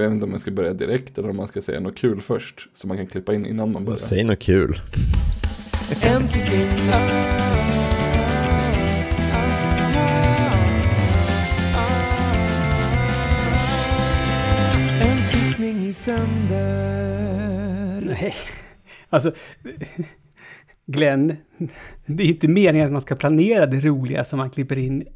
[0.00, 2.20] jag vet inte om jag ska börja direkt eller om man ska säga något kul
[2.20, 2.68] först.
[2.74, 3.96] Så man kan klippa in innan man börjar.
[3.96, 4.80] Säg något kul.
[6.02, 6.26] En
[15.22, 17.20] sittning i sänder
[18.00, 18.34] Nej,
[19.10, 19.32] alltså
[20.86, 21.36] Glenn,
[22.06, 25.06] det är inte meningen att man ska planera det roliga som man klipper in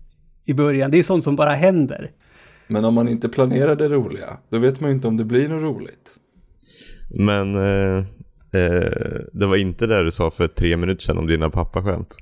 [0.44, 0.90] i början.
[0.90, 2.10] Det är sånt som bara händer.
[2.66, 5.48] Men om man inte planerar det roliga, då vet man ju inte om det blir
[5.48, 6.10] något roligt.
[7.10, 7.96] Men eh,
[8.60, 12.16] eh, det var inte det du sa för tre minuter sedan om dina pappaskämt.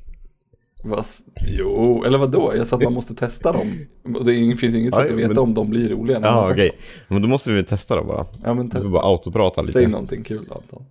[0.84, 1.23] Vas?
[1.59, 2.52] Jo, eller vad då?
[2.56, 3.66] Jag sa att man måste testa dem.
[4.24, 6.20] Det finns inget sätt att veta men- om de blir roliga.
[6.23, 6.77] Ja okej, dem.
[7.09, 8.27] men då måste vi testa då bara.
[8.45, 9.72] Ja, men Du får te- bara autoprata lite.
[9.72, 10.84] säg någonting kul Anton.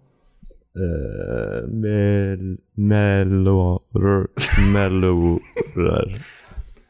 [0.76, 4.28] Eh, mel, mellor,
[4.74, 6.22] mellorer.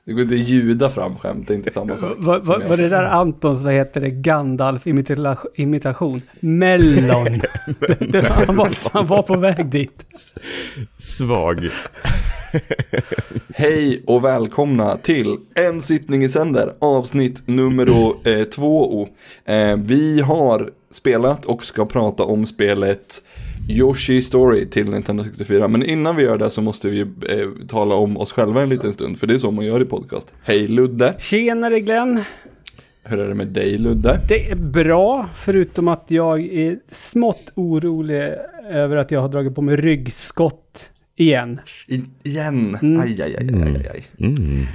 [0.06, 2.14] Det går inte att ljuda fram skämt, det är inte samma sak.
[2.18, 6.22] Var, var, som jag- var det där Antons, vad heter det, Gandalf-imitation?
[6.40, 7.26] Mellon.
[7.80, 10.04] Det- det- han, var, han var på väg dit.
[10.98, 11.70] Svag.
[13.56, 17.88] Hej och välkomna till En sittning i sänder, avsnitt nummer
[18.28, 19.08] eh, två.
[19.46, 23.24] Eh, vi har spelat och ska prata om spelet
[23.70, 25.68] Yoshi Story till Nintendo 64.
[25.68, 27.08] Men innan vi gör det så måste vi eh,
[27.68, 30.34] tala om oss själva en liten stund, för det är så man gör i podcast.
[30.44, 32.24] Hej Ludde, Tjenare Glenn.
[33.04, 34.20] hur är det med dig Ludde?
[34.28, 38.22] Det är bra, förutom att jag är smått orolig
[38.70, 41.60] över att jag har dragit på mig ryggskott igen.
[41.88, 43.02] I, igen, Mm.
[43.02, 44.04] aj, aj, aj, aj, aj, aj.
[44.28, 44.66] Mm.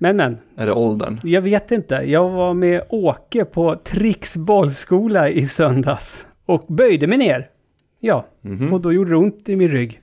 [0.00, 1.20] Men men, Är det åldern?
[1.24, 1.94] jag vet inte.
[1.94, 7.46] Jag var med Åke på Tricks bollskola i söndags och böjde mig ner.
[8.00, 8.72] Ja, Mhm.
[8.72, 10.00] och då gjorde det ont i min rygg.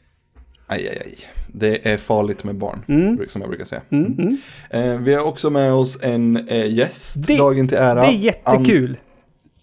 [0.68, 1.16] Aj, aj, aj.
[1.48, 3.20] Det är farligt med barn, Mm.
[3.30, 3.82] som jag brukar säga.
[3.90, 4.38] Mm, mm.
[4.70, 8.02] Eh, vi har också med oss en eh, gäst, Det- dagen till ära.
[8.02, 8.98] Det är jättekul.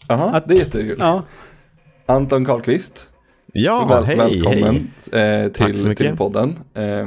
[0.06, 0.97] An- Aha, att- det är jättekul.
[0.98, 1.22] Ja,
[2.06, 3.08] Anton Karlqvist,
[3.55, 5.42] Ja, väl, hej, välkommen hej.
[5.44, 6.58] eh, till, till podden.
[6.75, 7.06] Eh,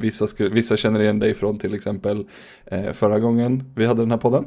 [0.00, 2.24] vissa, vissa känner igen dig från till exempel
[2.66, 4.44] eh, förra gången vi hade den här podden.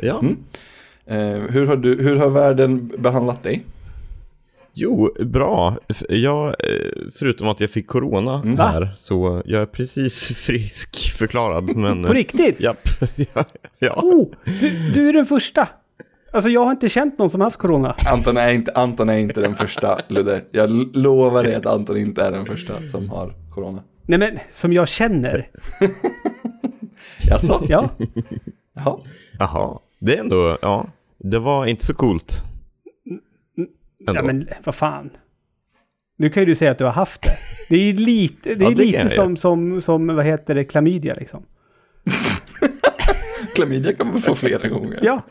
[0.00, 0.20] Ja.
[0.20, 0.36] Mm.
[1.06, 3.64] Eh, hur, har du, hur har världen behandlat dig?
[4.78, 5.76] Jo, bra.
[6.08, 6.54] Jag, eh,
[7.14, 8.58] förutom att jag fick corona Mm.
[8.58, 11.76] här, så jag är precis frisk förklarad.
[11.76, 12.60] Men, på riktigt.
[12.60, 12.88] Japp.
[13.34, 13.44] ja.
[13.78, 13.92] ja.
[14.02, 14.28] Oh,
[14.60, 15.68] du, du är den första.
[16.32, 17.94] Alltså jag har inte känt någon som haft corona.
[18.12, 20.42] Anton är inte, Anton är inte den första, Ludde.
[20.52, 23.82] Jag lovar dig att Anton inte är den första som har corona.
[24.02, 25.48] Nej men, som jag känner.
[27.30, 27.62] Jaså?
[27.68, 27.90] Ja,
[28.74, 28.98] Jaha.
[29.38, 30.86] Jaha, det är ändå, ja.
[31.18, 32.42] Det var inte så coolt.
[34.06, 34.20] Ändå.
[34.20, 35.10] ja men vad fan.
[36.18, 37.30] Nu kan ju du säga att du har haft det.
[37.68, 40.64] Det är lite, det Ja, är det kan lite som, som, som, vad heter det,
[40.64, 41.42] klamydia liksom.
[43.54, 44.98] Klamydia kan man få flera gånger.
[45.02, 45.22] Ja.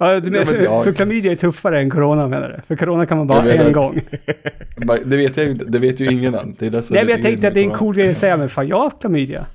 [0.00, 2.62] Ja, du Ja, men så, jag- så klamydia är tuffare än corona menar du?
[2.66, 4.00] För corona kan man bara en gång.
[5.04, 6.56] Det vet jag inte, det vet ju ingen än.
[6.58, 8.36] Det är det Nej men jag tänkte att det är en cool grej att säga,
[8.36, 9.46] men fan jag har haft klamydia.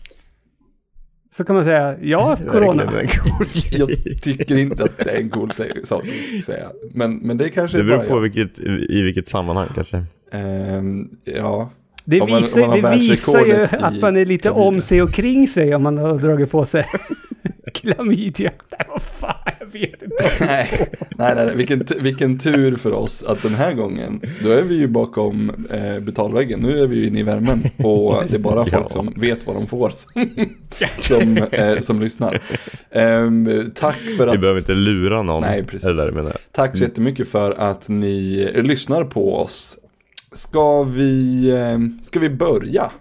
[1.36, 2.84] Så kan man säga, haft corona.
[2.86, 3.90] Cool Jag
[4.22, 6.70] tycker inte att det är en cool sak att säga.
[6.92, 8.22] Men, men det kanske Det beror bara på jag.
[8.22, 10.04] vilket, i vilket sammanhang kanske.
[10.32, 11.70] Ehm, ja,
[12.06, 14.68] Det man- visar, det visar ju att man är lite klamydia.
[14.68, 16.86] om sig och kring sig om man har dragit på sig
[17.74, 18.52] klamydia.
[18.72, 20.16] Nej, vad fan, jag vet inte.
[20.46, 20.69] nej,
[21.18, 24.88] nej, nej, vilken, vilken tur för oss att den här gången, då är vi ju
[24.88, 28.85] bakom eh, betalväggen, nu är vi ju inne i värmen och det är bara folk
[28.85, 28.90] Ja.
[28.90, 30.25] som vet vad de får som,
[31.02, 32.41] som, eh, som lyssnar.
[32.91, 35.41] Ehm, tack för Vi att behöver inte lura någon.
[35.41, 35.90] Nej, precis.
[35.90, 36.38] Menar?
[36.52, 39.78] Tack så jättemycket för att ni eh, lyssnar på oss.
[40.34, 42.92] Ska vi, eh, ska vi börja?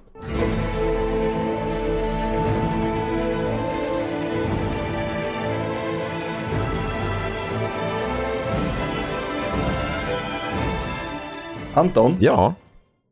[11.74, 12.54] Anton, Ja.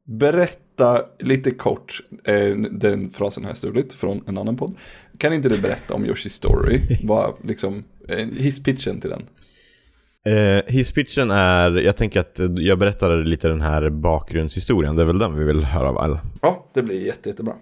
[0.05, 4.75] berätta lite kort, eh, den frasen har jag stulit från en annan podd.
[5.19, 6.81] Kan inte du berätta om Yoshi Story?
[7.05, 9.23] Vad, liksom, eh, hisspitchen till den.
[10.27, 14.97] Eh, hisspitchen är, jag tänker att jag berättade lite den här bakgrundshistorien.
[14.97, 16.19] Det är väl den vi vill höra väl?
[16.43, 17.55] Ja, det blir jätte, jättebra.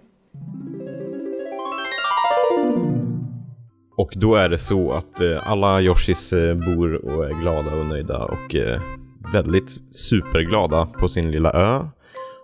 [3.97, 7.85] Och då är det så att eh, alla Yoshis eh, bor och är glada och
[7.85, 8.81] nöjda och eh,
[9.33, 11.79] väldigt superglada på sin lilla ö.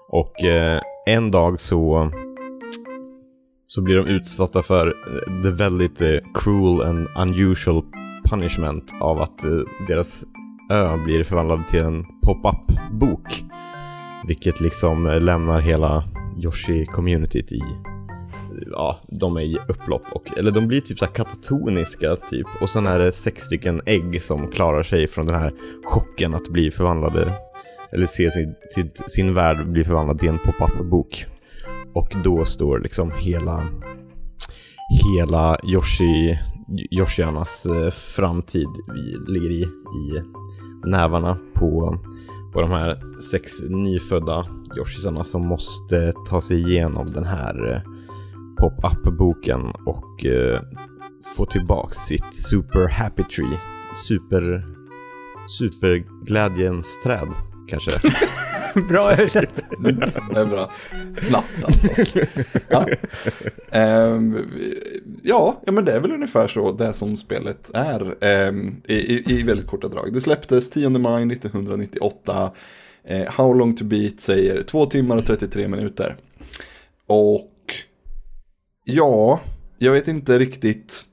[0.09, 0.35] Och
[1.07, 2.11] en dag så
[3.65, 4.93] så blir de utsatta för
[5.43, 6.01] the väldigt
[6.33, 7.83] cruel and unusual
[8.29, 9.51] punishment av att eh,
[9.87, 10.23] deras
[10.71, 13.43] ö blir förvandlad till en pop-up-bok.
[14.27, 16.03] Vilket liksom eh, lämnar hela
[16.37, 21.13] Yoshi-communityt i eh, ja, de är i upplopp och, eller de blir typ så här
[21.13, 22.47] katatoniska typ.
[22.61, 26.47] Och sen är det sex stycken ägg som klarar sig från den här chocken att
[26.47, 27.33] bli förvandlade,
[27.91, 31.25] eller se sin, sin, sin värld bli förvandlad till en pop-up-bok.
[31.93, 33.63] Och då står liksom hela,
[35.03, 36.39] hela Yoshi,
[36.91, 38.67] Yoshianas eh, framtid
[39.27, 40.21] ligger i, i
[40.85, 41.99] nävarna på,
[42.53, 44.45] på de här sex nyfödda
[44.77, 47.81] Yoshisarna som måste ta sig igenom den här eh,
[48.57, 50.61] pop-up-boken och eh,
[51.35, 53.59] få tillbaks sitt super happy tree.
[54.07, 54.65] Super,
[55.59, 57.27] superglädjens träd
[57.67, 57.91] kanske.
[58.89, 59.61] Bra översatt.
[59.79, 60.71] Det är bra.
[61.17, 62.19] Snabbt alltså.
[62.69, 62.87] Ja.
[63.71, 64.37] Ehm,
[65.27, 68.53] ja, ja, men det är väl ungefär så det som spelet är eh,
[68.87, 70.13] i, i, väldigt korta drag.
[70.13, 72.51] Det släpptes 10 maj 1998.
[73.03, 76.17] Eh, How long to beat säger 2 timmar och 33 minuter.
[77.07, 77.51] Och
[78.83, 79.39] ja,
[79.77, 81.05] jag vet inte riktigt.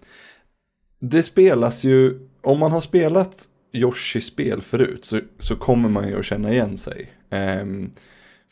[1.00, 6.24] Det spelas ju, om man har spelat Yoshi-spel förut så, så kommer man ju att
[6.24, 7.10] känna igen sig.
[7.30, 7.66] Eh,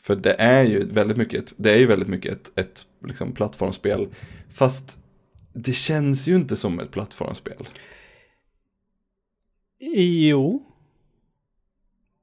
[0.01, 4.07] för det är ju väldigt mycket, det är ju väldigt mycket ett, ett liksom plattformsspel.
[4.53, 4.99] Fast
[5.53, 7.67] det känns ju inte som ett plattformsspel.
[9.79, 10.61] Jo.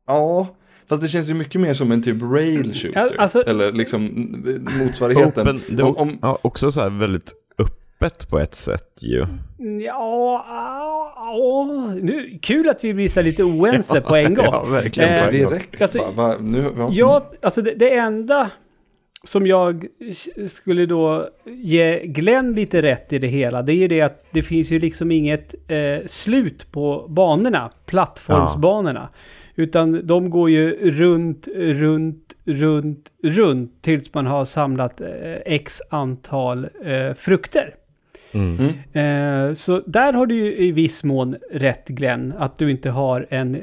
[0.06, 0.46] Ja,
[0.86, 3.00] fast det känns ju mycket mer som en typ rail shooter.
[3.16, 4.04] Ja, alltså- Eller liksom
[4.78, 5.48] motsvarigheten.
[5.48, 9.18] Open, det, om, om, ja, också så här väldigt öppet på ett sätt ju.
[9.58, 11.94] Ja, ja, ja.
[12.00, 14.44] nu, kul att vi blir så lite oense på en gång.
[14.44, 15.24] Ja, verkligen.
[15.24, 18.50] Eh, direkt alltså- va, va, nu, va, Ja, alltså det, det enda
[19.28, 19.86] som jag
[20.48, 24.42] skulle då ge Glenn lite rätt i det hela, det är ju det att det
[24.42, 29.08] finns ju liksom inget eh, slut på banorna, plattformsbanorna.
[29.54, 35.08] Utan de går ju runt, runt, runt, runt tills man har samlat eh,
[35.46, 37.74] x antal eh, frukter.
[38.32, 38.58] Mm.
[38.92, 39.48] Mm.
[39.48, 43.26] Eh, så där har du ju i viss mån rätt Glenn, att du inte har
[43.30, 43.60] en, eh,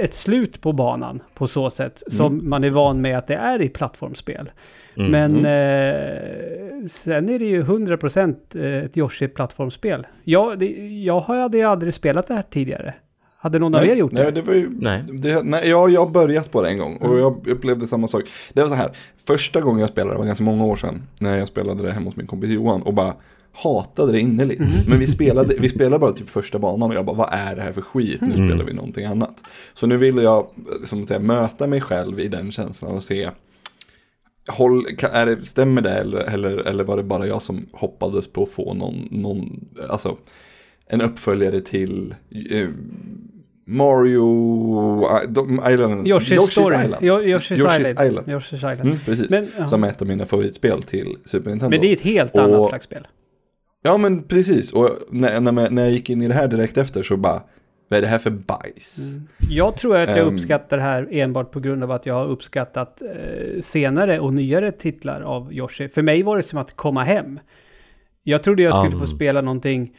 [0.00, 3.62] ett slut på banan på så sätt som man är van med att det är
[3.62, 4.50] i plattformsspel.
[4.96, 5.10] Mm.
[5.10, 8.34] Men eh, sen är det ju 100%
[8.84, 10.06] ett Yoshi-plattformsspel.
[10.24, 10.66] Jag, det,
[11.04, 12.94] jag hade aldrig spelat det här tidigare.
[13.38, 14.30] Hade någon av er gjort nej, det?
[14.30, 15.02] det var ju, Nej.
[15.12, 17.18] Det, nej, ja, jag har börjat på det en gång och Mm.
[17.18, 18.24] jag upplevde samma sak.
[18.52, 18.90] Det var så här,
[19.26, 22.06] första gången jag spelade, det var ganska många år sedan, när jag spelade det hemma
[22.06, 23.14] hos min kompis Johan och bara
[23.56, 24.60] hatade det innerligt.
[24.60, 24.70] Mm.
[24.88, 27.62] Men vi spelade, vi spelade bara typ första banan och jag bara, vad är det
[27.62, 28.20] här för skit?
[28.20, 28.48] Nu Mm.
[28.48, 29.42] spelar vi någonting annat.
[29.74, 30.46] Så nu ville jag
[30.80, 33.30] liksom, säga, möta mig själv i den känslan och se,
[34.48, 38.42] håll, är det, stämmer det eller, eller, eller var det bara jag som hoppades på
[38.42, 40.16] att få någon, någon alltså,
[40.88, 42.14] en uppföljare till
[42.50, 42.68] eh,
[43.68, 44.26] Mario
[45.28, 46.06] de- Island.
[46.06, 46.84] Yoshi's, Story.
[46.84, 47.04] Island.
[47.04, 48.26] Yoshi's, Yoshi's Island.
[48.28, 48.80] Yoshi's Island.
[48.80, 49.66] Mm, precis, Men, ja.
[49.66, 51.70] som är ett av mina favoritspel till Super Nintendo.
[51.70, 53.06] Men det är ett helt Och- annat slags spel.
[53.86, 56.76] Ja men precis, och när, när, jag- när jag gick in i det här direkt
[56.78, 57.42] efter så bara,
[57.88, 59.10] vad är det här för bajs?
[59.10, 59.28] Mm.
[59.50, 60.34] Jag tror att jag Ehm.
[60.34, 64.72] uppskattar det här enbart på grund av att jag har uppskattat eh, senare och nyare
[64.72, 65.88] titlar av Yoshi.
[65.88, 67.40] För mig var det som att komma hem.
[68.22, 69.00] Jag trodde jag skulle Um.
[69.00, 69.96] få spela någonting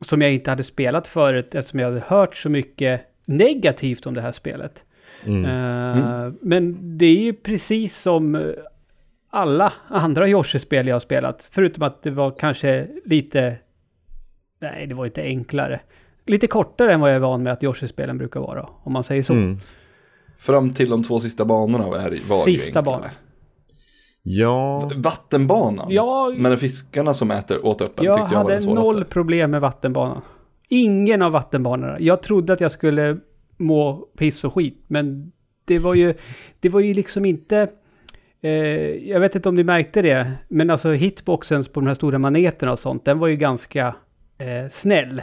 [0.00, 4.20] som jag inte hade spelat förut eftersom jag hade hört så mycket negativt om det
[4.20, 4.84] här spelet.
[5.24, 5.44] Mm.
[5.44, 8.42] Eh, Men det är ju precis som eh,
[9.30, 11.48] alla andra Yoshi-spel jag har spelat.
[11.50, 13.56] Förutom att det var kanske lite...
[14.60, 15.80] Nej, det var inte enklare.
[16.26, 18.68] Lite kortare än vad jag är van med att Yoshi-spelen brukar vara.
[18.82, 19.32] Om man säger så.
[19.32, 19.58] Mm.
[20.38, 23.10] Fram till de två sista banorna är, var ju Sista banan.
[24.22, 28.44] Ja, Vattenbanan, Jag, med de fiskarna som äter, åt upp en jag tyckte jag var
[28.44, 28.92] hade den svåraste.
[28.92, 30.22] noll problem med vattenbanan.
[30.68, 32.00] Ingen av vattenbanorna.
[32.00, 33.18] Jag trodde att jag skulle
[33.56, 35.32] må piss och skit, men
[35.64, 36.14] det var ju,
[36.60, 37.68] det var ju liksom inte...
[38.42, 38.50] Eh,
[39.10, 42.72] jag vet inte om ni märkte det, men alltså hitboxen på de här stora maneterna
[42.72, 43.86] och sånt, den var ju ganska
[44.38, 45.22] eh, snäll.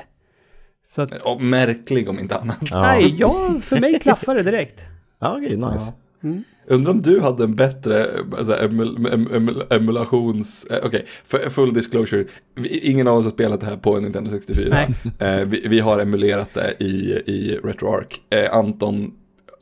[0.87, 2.57] Så att, Och märklig om inte annat.
[2.61, 2.81] Ja.
[2.81, 4.85] nej, jag, för mig klaffade det direkt.
[5.19, 5.93] ja okej, nice.
[6.23, 6.43] Mm.
[6.67, 8.07] Undrar om du hade en bättre
[8.37, 10.65] alltså, emul, em, emul, emulations...
[10.65, 12.25] Eh, Okej, för full disclosure.
[12.55, 14.67] Vi, ingen av oss har spelat det här på en Nintendo 64.
[14.69, 14.89] Nej.
[15.19, 18.19] Eh, vi, vi har emulerat det i, i RetroArch.
[18.29, 19.11] Eh, Anton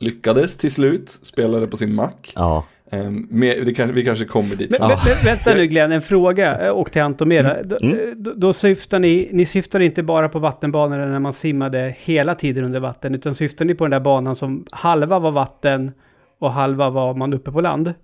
[0.00, 2.10] lyckades till slut, spelade på sin Mac.
[2.34, 2.66] Ja.
[2.92, 4.70] Eh, med, det kanske, vi kanske kommer dit.
[4.70, 4.88] Men, Ja.
[4.88, 7.54] men, men vänta nu Glenn, en fråga eh, och till Antomera.
[7.54, 7.68] Mm.
[7.68, 11.94] Då, eh, då, då syftar ni, ni syftar inte bara på vattenbanorna när man simmade
[11.98, 15.92] hela tiden under vatten, utan syftar ni på den där banan som halva var vatten
[16.38, 17.94] och halva var man uppe på land?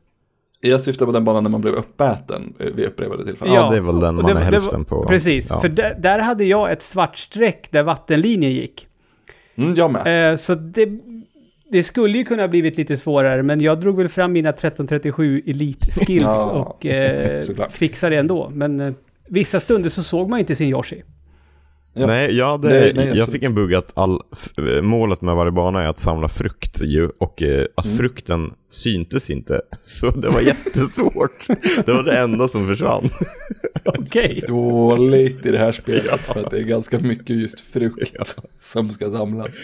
[0.61, 3.55] Jag syftar på den banan när man blev uppäten eh, vid upprepade tillfällen.
[3.55, 5.07] Ja, det är väl den man det- är hälften på.
[5.07, 5.61] Precis, Ja.
[5.61, 8.87] för där, där hade jag ett svart streck där vattenlinjen gick.
[9.57, 10.31] Mm, jag med.
[10.33, 10.89] Eh, så det,
[11.73, 15.87] det skulle ju kunna blivit lite svårare, men jag drog väl fram mina 1337 Elite
[15.91, 18.51] Skills Ja, och eh, fixade det ändå.
[18.55, 18.93] Men eh,
[19.29, 21.03] vissa stunder så såg man inte sin Yoshi.
[21.95, 22.07] Ja.
[22.07, 24.21] Nej, jag, hade, Nej, nej, jag fick en bugg att all,
[24.83, 27.99] målet med varje bana är att samla frukt ju, och eh, att Mm.
[27.99, 29.61] frukten syntes inte.
[29.85, 31.47] Så det var jättesvårt.
[31.87, 33.11] det var det enda som försvann.
[33.85, 34.45] Okej.
[34.49, 39.11] Dåligt i det här spelet för att det är ganska mycket just frukt som ska
[39.11, 39.55] samlas.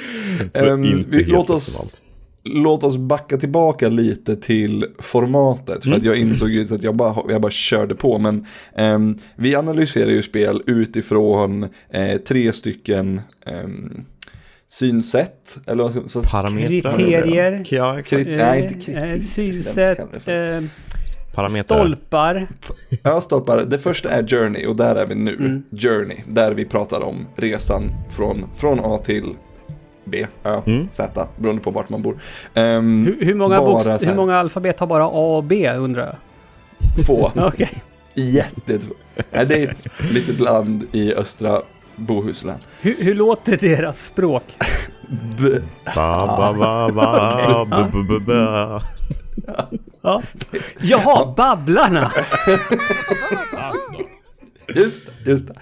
[0.54, 2.02] Så inte vi, helt låt, oss, optimalt.
[2.46, 5.84] Låt oss backa tillbaka lite till formatet.
[5.84, 8.18] För att jag insåg ju att jag bara, jag bara körde på.
[8.18, 14.04] Men ehm, vi analyserar ju spel utifrån eh, tre stycken ehm,
[14.68, 15.58] synsätt.
[15.66, 16.20] Eller vad ska?
[16.38, 16.92] Parametrar?
[16.92, 17.64] Kriterier.
[17.70, 18.22] Ja, exakt.
[18.22, 19.16] Krit- nej, inte Eh, kritik.
[19.16, 19.98] eh, Synsätt,
[21.34, 21.62] Parametrar.
[21.78, 22.48] stolpar.
[23.02, 23.64] Ja, stoppar.
[23.64, 25.34] Det första är Journey och där är vi nu.
[25.36, 25.62] Mm.
[25.70, 29.24] Journey, där vi pratar om resan från, från A till
[30.06, 30.88] B, Ö, Mm.
[30.92, 31.02] Z,
[31.36, 32.16] beroende på vart man bor.
[32.54, 36.16] Ehm, Hur, hur, många bara hur många alfabet har bara A och B undrar jag?
[37.06, 37.32] Få.
[37.36, 37.82] Okej.
[38.14, 38.78] Jätte...
[39.32, 41.62] Nej, det är ett litet land i östra
[41.96, 42.58] Bohuslän.
[42.80, 44.42] Hur, hur låter deras språk?
[45.38, 45.58] B-
[45.94, 48.82] Ba, ba, ba, ba, bu, bu, bu, ba.
[50.02, 50.22] Ja.
[50.80, 52.12] Jaha, Babblarna!
[54.74, 55.54] Just det, just det.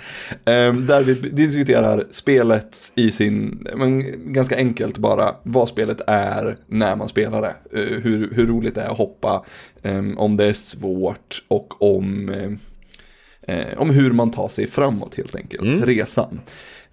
[0.53, 6.97] Ehm, där vi diskuterar spelet i sin, men ganska enkelt bara, vad spelet är när
[6.97, 7.81] man spelar det.
[7.81, 9.45] Eh, hur, hur roligt det är att hoppa,
[9.83, 12.29] ehm, om det är svårt och om,
[13.49, 15.83] eh, om hur man tar sig framåt helt enkelt, Mm.
[15.87, 16.41] resan.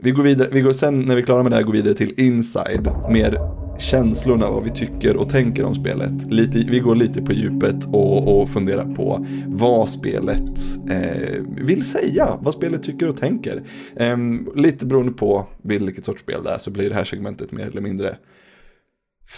[0.03, 1.77] Vi går vidare, vi går sen när vi är klara med det här går vi
[1.77, 3.37] vidare till inside, mer
[3.79, 6.31] känslorna, vad vi tycker och tänker om spelet.
[6.31, 12.37] Lite, vi går lite på djupet och, och funderar på vad spelet eh, vill säga,
[12.41, 13.63] vad spelet tycker och tänker.
[13.95, 14.17] Eh,
[14.55, 17.81] lite beroende på vilket sorts spel det är så blir det här segmentet mer eller
[17.81, 18.17] mindre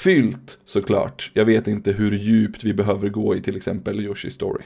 [0.03, 1.32] fyllt såklart.
[1.34, 4.63] Jag vet inte hur djupt vi behöver gå i till exempel Yoshi Story.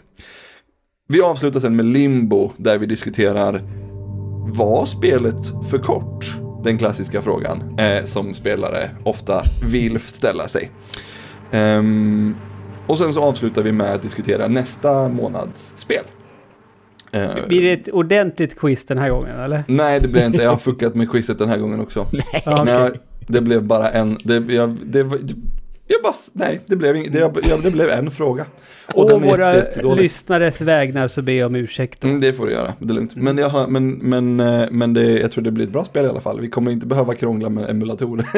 [1.08, 3.63] Vi avslutar sen med Limbo där vi diskuterar
[4.48, 6.25] var spelet för kort?
[6.63, 10.72] Den klassiska frågan eh, som spelare ofta vill ställa sig.
[11.51, 12.36] Ehm,
[12.88, 16.04] och sen så avslutar vi med att diskutera nästa månads spel.
[17.12, 19.63] Eh, Blir det ett ordentligt quiz den här gången eller?
[19.68, 20.44] Nej, det blir inte.
[20.44, 22.06] Jag har fuckat med quizet den här gången också.
[22.66, 22.92] Nej,
[23.27, 25.06] det blev bara en, det, jag, det,
[25.88, 27.32] jag bara, nej, det blev, ing- det,
[27.63, 28.46] det blev en fråga.
[28.94, 30.03] Och den är våra jätte- jättedålig.
[30.03, 32.03] lyssnares vägnar så ber jag om ursäkt.
[32.03, 33.15] Mm, det får du göra, det är lugnt.
[33.15, 36.10] Men, jag, men, men, eh, men det, jag tror det blir ett bra spel i
[36.10, 36.41] alla fall.
[36.41, 38.25] Vi kommer inte behöva krångla med emulatorer.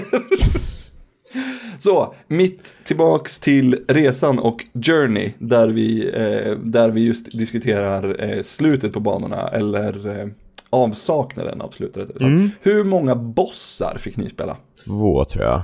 [1.80, 8.42] Så, mitt tillbaks till resan och Journey, där vi, eh, där vi just diskuterar eh,
[8.44, 10.28] slutet på banorna, eller eh,
[10.70, 12.22] avsaknaden av slutet.
[12.22, 12.50] Mm.
[12.62, 14.58] Hur många bossar fick ni spela?
[14.86, 15.62] Två tror jag.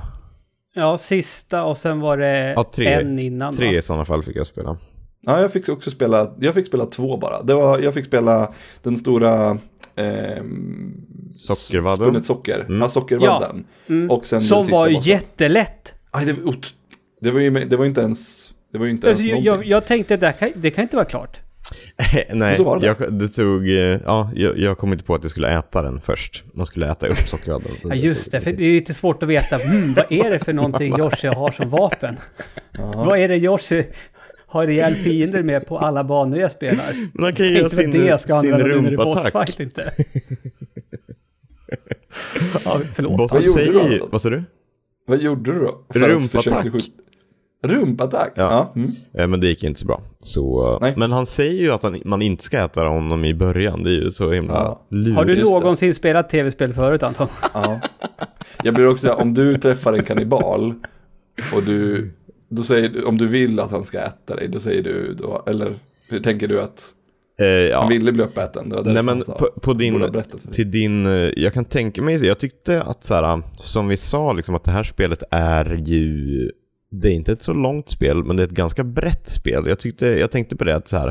[0.76, 2.86] Ja, sista och sen var det Ja, tre.
[2.92, 3.50] en innan.
[3.52, 3.56] va?
[3.56, 4.78] Tre i sådana fall fick jag spela.
[5.20, 7.42] Ja, jag fick också spela, jag fick spela två bara.
[7.42, 8.52] Det var, jag fick spela
[8.82, 9.58] den stora
[9.96, 10.92] ehm,
[11.32, 11.96] Sockervadden.
[12.06, 12.80] Spunnet socker, Mm.
[12.80, 13.64] ja sockervadden.
[13.88, 14.10] Mm.
[14.10, 15.02] Och sen den Som sista var bossen.
[15.12, 15.92] jättelätt.
[16.10, 16.56] Aj, det, var,
[17.20, 19.70] det, var ju, det var inte ens, det var ju inte Alltså, ens jag, någonting.
[19.70, 21.40] jag, jag tänkte det, kan, det kan inte vara klart.
[22.32, 22.86] Nej, så var det.
[22.86, 26.00] jag, det tog, eh, ja, jag, jag kom inte på att jag skulle äta den
[26.00, 26.44] först.
[26.52, 27.70] Man skulle äta upp sockervadden.
[27.84, 29.56] Ja, just det, för det är lite svårt att veta.
[29.56, 32.16] Hmm, vad är det för någonting Yoshi har som vapen?
[32.78, 33.86] Vad är det Yoshi
[34.46, 36.92] har ihjäl fiender med på alla banor jag spelar?
[37.14, 39.60] Men han kan Det ju göra sin, det jag ska sin rumpattack.
[39.60, 39.92] inte.
[42.64, 43.16] ja, förlåt.
[43.16, 44.44] Bossen Vad gjorde du säger, vad sa du?
[45.06, 45.84] Vad gjorde du då?
[45.92, 46.66] För Rumpattack.
[47.62, 48.32] Rumpattack?
[48.34, 48.42] Ja.
[48.74, 48.80] Ja.
[48.80, 48.90] mm.
[49.14, 50.02] Eh, Men det gick inte så bra.
[50.20, 50.94] Så, Nej.
[50.96, 53.82] men han säger ju att han, man inte ska äta honom i början.
[53.82, 54.80] Det är ju så himla Ja.
[54.90, 55.16] lurigt.
[55.16, 57.26] Har du någonsin spelat tv-spel förut Anton?
[57.54, 57.80] ja.
[58.62, 60.74] Jag blir också, om du träffar en kannibal
[61.56, 62.10] och du,
[62.48, 65.42] då säger du, om du vill att han ska äta dig, då säger du då,
[65.46, 65.78] eller
[66.10, 66.92] hur tänker du att
[67.40, 67.80] Eh, ja.
[67.80, 68.68] han ville bli uppäten?
[68.68, 70.12] Det var Nej men på, på din,
[70.52, 74.32] till din, eh, jag kan tänka mig, jag tyckte att så här, som vi sa
[74.32, 76.50] liksom att det här spelet är ju,
[76.90, 79.64] det är inte ett så långt spel men det är ett ganska brett spel.
[79.66, 81.08] Jag tyckte, jag tänkte på det att så här,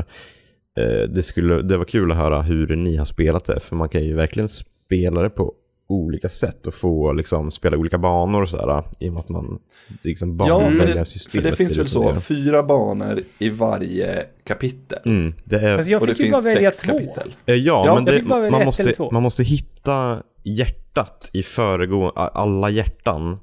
[0.78, 3.88] eh, det skulle, det var kul att höra hur ni har spelat det för man
[3.88, 5.52] kan ju verkligen spela det på
[5.88, 9.58] olika sätt och få liksom spela olika banor och sådär i och med att man
[10.02, 11.50] liksom bara Ja, det, för systemet.
[11.50, 14.98] det finns väl så, fyra banor i varje kapitel.
[15.04, 16.92] Mm, det är, Alltså jag och det fick ju bara finns välja sex två.
[16.92, 17.34] kapitel.
[17.46, 21.30] Eh, Ja, Ja, men jag det, fick bara välja man, måste, man måste hitta hjärtat
[21.32, 23.38] i föregående, alla hjärtan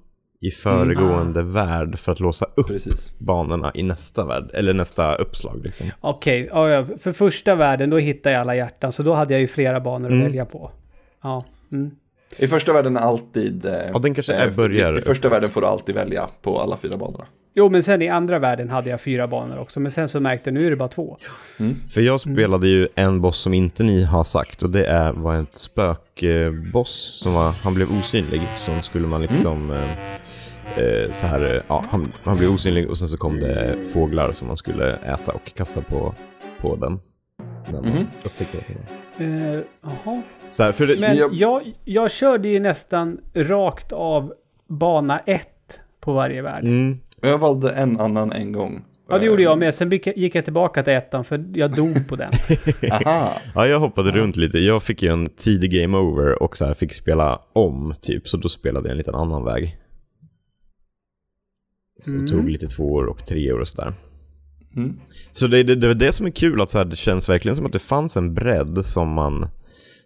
[0.47, 3.11] i föregående värld för att låsa upp Precis.
[3.17, 5.91] banorna i nästa värld, eller nästa uppslag liksom.
[6.01, 9.47] Okej, ja, för första världen då hittade jag alla hjärtan så då hade jag ju
[9.47, 10.23] flera banor att Mm.
[10.23, 10.71] välja på.
[11.23, 11.41] Ja.
[11.71, 11.91] Mm.
[12.37, 13.65] I första världen är alltid...
[13.65, 16.27] eh, Ja, den kanske eh, är börjar I, I första världen får du alltid välja
[16.41, 17.25] på alla fyra banorna.
[17.55, 19.79] Jo, men sen i andra världen hade jag fyra banor också.
[19.79, 21.17] Men sen så märkte jag nu är det bara två.
[21.93, 25.35] För jag spelade ju en boss som inte ni har sagt och det är, var
[25.35, 28.41] en spökboss som var, han blev osynlig.
[28.57, 30.13] Som skulle man liksom, eh,
[30.85, 34.31] eh, så här, eh, ja, han, han blev osynlig och sen så kom det fåglar
[34.33, 36.15] som man skulle äta och kasta på,
[36.61, 36.99] på den.
[37.71, 38.07] När man Mhm.
[38.23, 38.57] upptäckte
[39.17, 39.23] det.
[39.25, 40.21] Eh, Jaha.
[40.49, 44.33] Så här, för det, Men jag- jag, jag körde ju nästan rakt av
[44.67, 46.63] bana ett på varje värld.
[46.63, 48.85] mm, Jag valde en annan en gång.
[49.09, 49.75] Ja, det gjorde jag med.
[49.75, 52.31] Sen gick jag- tillbaka till ettan för jag dog på den.
[52.91, 53.31] Aha.
[53.55, 54.59] Ja, jag hoppade runt lite.
[54.59, 58.37] Jag fick ju en tidig game over och så här fick spela om typ, så
[58.37, 59.77] då spelade jag en liten annan väg.
[62.01, 62.27] Så det Mm.
[62.27, 63.93] tog lite två år och tre år och sådär.
[64.75, 64.99] Mm.
[65.33, 67.65] Så det, det, det det som är kul, att så här, det känns verkligen som
[67.65, 69.47] att det fanns en bredd som man,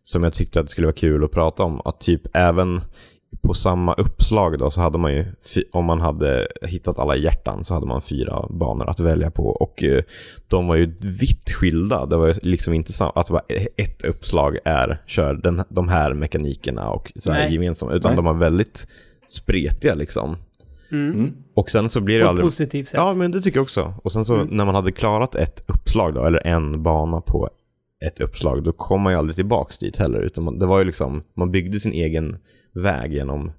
[0.03, 1.81] som jag tyckte att det skulle vara kul att prata om.
[1.85, 2.81] Att typ även
[3.41, 5.25] på samma uppslag då så hade man ju,
[5.71, 9.83] om man hade hittat alla hjärtan så hade man fyra banor att välja på och
[9.83, 10.03] eh,
[10.47, 12.05] de var ju vitt skilda.
[12.05, 13.41] Det var ju liksom inte så att var
[13.77, 17.53] ett uppslag är kör den, de här mekanikerna och så här Nej.
[17.53, 18.15] gemensamma, utan Nej.
[18.15, 18.87] de var väldigt
[19.27, 20.35] spretiga liksom.
[20.91, 21.13] Mm.
[21.13, 21.33] Mm.
[21.53, 22.45] Och sen så blir det På ett aldrig...
[22.47, 22.97] positivt sätt.
[22.97, 23.93] Ja, men det tycker jag också.
[24.03, 24.47] Och sen så Mm.
[24.47, 27.49] när man hade klarat ett uppslag då, eller en bana på
[28.05, 30.21] ett uppslag, då kom man ju aldrig tillbaks dit heller.
[30.21, 32.37] Utan man, det var ju liksom, man byggde sin egen
[32.73, 33.51] väg genom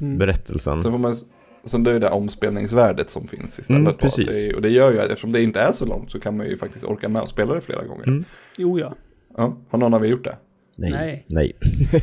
[0.00, 0.18] Mm.
[0.18, 0.82] berättelsen.
[0.82, 1.16] Så får man,
[1.64, 3.80] så det är det omspelningsvärdet som finns istället.
[3.80, 4.26] Mm, precis.
[4.44, 6.46] Det, och det gör ju att eftersom det inte är så långt så kan man
[6.46, 8.06] ju faktiskt orka med och spela det flera gånger.
[8.08, 8.24] Mm.
[8.56, 8.94] Jo, ja.
[9.36, 10.36] Ja, har någon av er gjort det?
[10.78, 10.90] Nej.
[10.92, 11.24] Nej.
[11.28, 11.56] Nej.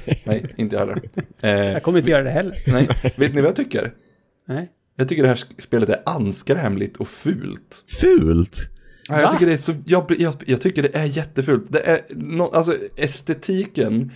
[0.25, 1.01] Nej, inte jag heller.
[1.41, 2.57] Eh, Jag kommer inte göra det heller.
[2.67, 3.93] nej, vet ni vad jag tycker?
[4.47, 4.71] Nej.
[4.95, 7.83] Jag tycker det här spelet är anskrämligt och fult.
[8.01, 8.69] Fult!
[9.09, 11.65] Ja, jag tycker det är så, jag, jag, jag tycker det är jättefult.
[11.69, 14.11] Det är, no, alltså estetiken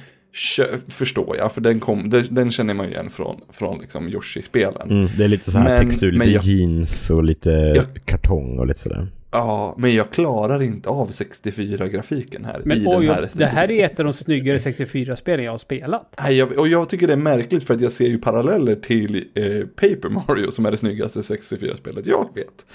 [0.88, 4.92] förstår jag, för den, kom, den, den känner man ju igen från, från liksom Yoshi-spelen.
[4.92, 8.60] Mm, det är lite så här Men- textur, lite men jag- jeans och lite kartong
[8.60, 9.08] och lite sådär.
[9.34, 13.46] Ja, men jag klarar inte av 64-grafiken här i Men den oj, här oj, det
[13.46, 16.14] här är ett av de snyggare 64-spelen jag har spelat.
[16.24, 19.16] Nej, jag, och jag tycker det är märkligt för att jag ser ju paralleller till
[19.36, 22.66] eh, Paper Mario som är det snyggaste 64-spelet jag vet.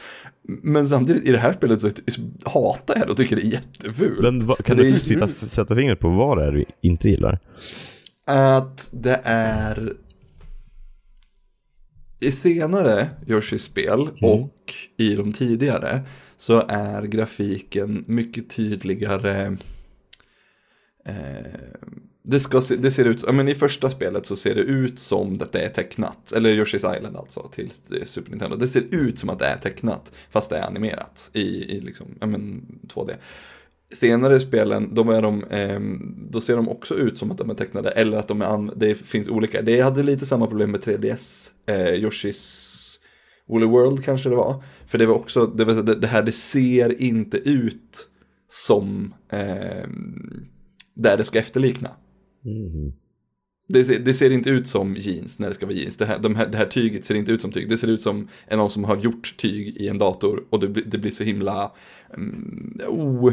[0.62, 3.52] Men samtidigt i det här spelet så, så hatar jag det och tycker det är
[3.52, 4.22] jättefult.
[4.22, 7.38] Men vad- kan det du sitta, sätta fingret på vad det är du inte gillar?
[8.26, 9.92] Att det är
[12.20, 14.52] i senare Yoshi-spel och
[14.98, 16.00] i de tidigare
[16.36, 19.56] så är grafiken mycket tydligare.
[21.04, 21.14] Eh,
[22.22, 24.98] det, ska se, det ser ut, ja, men i första spelet så ser det ut
[24.98, 28.56] som att det är tecknat, eller Yoshi's Island alltså till eh, Super Nintendo.
[28.56, 32.06] Det ser ut som att det är tecknat fast det är animerat i, i liksom,
[32.20, 33.14] ja, men 2D.
[33.92, 35.80] Senare i spelen, då, är de, eh,
[36.30, 38.94] då ser de också ut som att de är tecknade eller att de är det
[38.94, 39.62] finns olika.
[39.62, 42.65] Det hade lite samma problem med 3DS, eh, Yoshis
[43.48, 44.62] Woolly World kanske det var.
[44.86, 48.08] För det var också, det, var, det, det här det ser inte ut
[48.48, 50.44] som ehm,
[50.94, 51.90] där det ska efterlikna.
[52.44, 52.92] Mhm.
[53.68, 55.96] Det ser, det ser inte ut som jeans när det ska vara jeans.
[55.96, 57.68] Det här, de här, det här tyget ser inte ut som tyg.
[57.68, 60.44] Det ser ut som en någon som har gjort tyg i en dator.
[60.50, 61.72] Och det, blir- det blir så himla...
[62.14, 63.32] Mm, oh,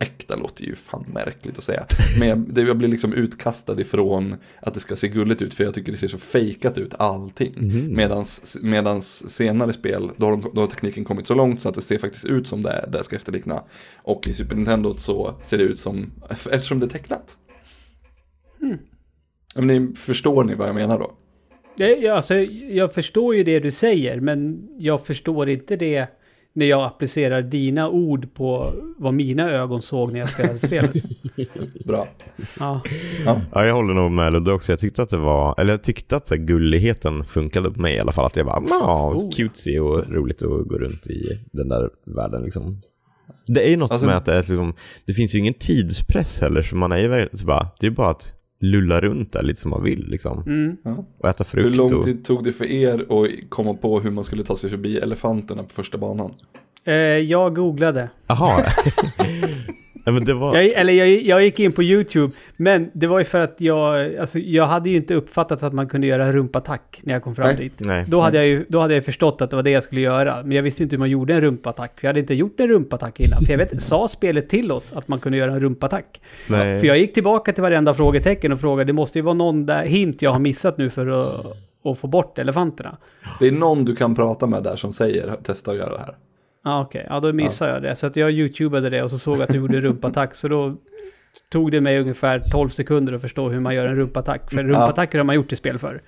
[0.00, 1.86] äkta låter ju fan märkligt att säga.
[2.18, 5.54] Men jag, det, jag blir liksom utkastad ifrån att det ska se gulligt ut.
[5.54, 7.54] För jag tycker det ser så fejkat ut allting.
[7.94, 11.74] Medans, medans senare spel, då har, de, då har tekniken kommit så långt så att
[11.74, 13.64] det ser faktiskt ut som det, är, det ska efterlikna.
[14.02, 17.36] Och i Super Nintendo så ser det ut som, eftersom det är tecknat.
[19.56, 21.12] Men ni, förstår ni vad jag menar då?
[21.76, 26.06] Jag, alltså, jag förstår ju det du säger, men jag förstår inte det
[26.54, 28.66] när jag applicerar dina ord på
[28.98, 30.92] vad mina ögon såg när jag spelade spelet.
[31.86, 32.08] Bra.
[32.58, 32.80] Ja.
[33.52, 34.72] Ja, jag håller nog med Ludde också.
[34.72, 37.94] Jag tyckte att det var, eller jag tyckte att så här, gulligheten funkade på mig
[37.96, 38.26] i alla fall.
[38.26, 39.30] Att jag bara, ja, Oh.
[39.30, 42.80] cutesy och roligt att gå runt i den där världen liksom.
[43.46, 44.74] Det är ju något Alltså- med att det är liksom,
[45.06, 47.90] det finns ju ingen tidspress heller, så man är ju verkligen så bara, det är
[47.90, 50.42] bara att lulla runt där lite som man vill liksom.
[50.46, 50.76] Mm.
[51.18, 52.04] Och äta frukt Hur lång och...
[52.04, 55.62] tid tog det för er att komma på hur man skulle ta sig förbi elefanterna
[55.62, 56.34] på första banan?
[56.84, 58.10] Eh, jag googlade.
[58.26, 58.64] Jaha.
[60.04, 60.56] Nej men det var...
[60.56, 64.16] Jag, eller jag, jag gick in på YouTube, men det var ju för att jag,
[64.16, 67.46] alltså, jag hade ju inte uppfattat att man kunde göra rumpattack när jag kom fram
[67.46, 67.56] Nej.
[67.56, 67.72] dit.
[67.78, 68.04] Nej.
[68.08, 70.42] Då hade, jag ju, då hade jag förstått att det var det jag skulle göra,
[70.42, 72.00] men jag visste inte hur man gjorde en rumpattack.
[72.00, 73.44] För jag hade inte gjort en rumpattack innan.
[73.44, 76.20] För jag vet, sa spelet till oss att man kunde göra en rumpattack?
[76.48, 76.80] Nej.
[76.80, 79.84] För jag gick tillbaka till varenda frågetecken och frågade, det måste ju vara någon där
[79.84, 81.46] hint jag har missat nu för att,
[81.84, 82.96] att få bort elefanterna.
[83.40, 86.14] Det är någon du kan prata med där som säger testa att göra det här.
[86.64, 87.06] Ja, okej.
[87.08, 87.96] Ja, då missade jag det.
[87.96, 90.34] Så att jag youtubade det och så såg att du gjorde rumpattack.
[90.34, 90.76] Så då
[91.52, 94.50] tog det mig ungefär 12 sekunder att förstå hur man gör en rumpattack.
[94.50, 96.02] För rumpattacker har man gjort i spel för.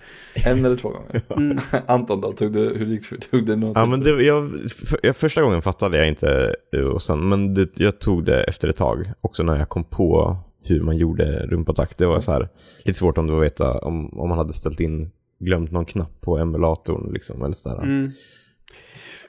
[0.47, 1.23] En eller två gånger.
[1.37, 1.59] Mm.
[1.87, 3.77] Anton då, tog det, hur gick tog det något?
[3.77, 6.55] Ja, men det, jag, för, jag, första gången fattade jag inte,
[6.95, 10.37] och sen, men det, jag tog det efter ett tag, också när jag kom på
[10.63, 11.99] hur man gjorde rumpattack.
[11.99, 12.49] Det var så här,
[12.85, 16.39] lite svårt om du veta om, om man hade ställt in, glömt någon knapp på
[16.39, 17.83] emulatorn liksom, eller sådär.
[17.83, 18.11] Mm.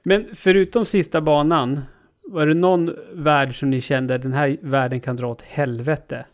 [0.08, 1.82] Men förutom sista banan,
[2.28, 6.26] var det någon värld som ni kände den här världen kan dra åt helvete?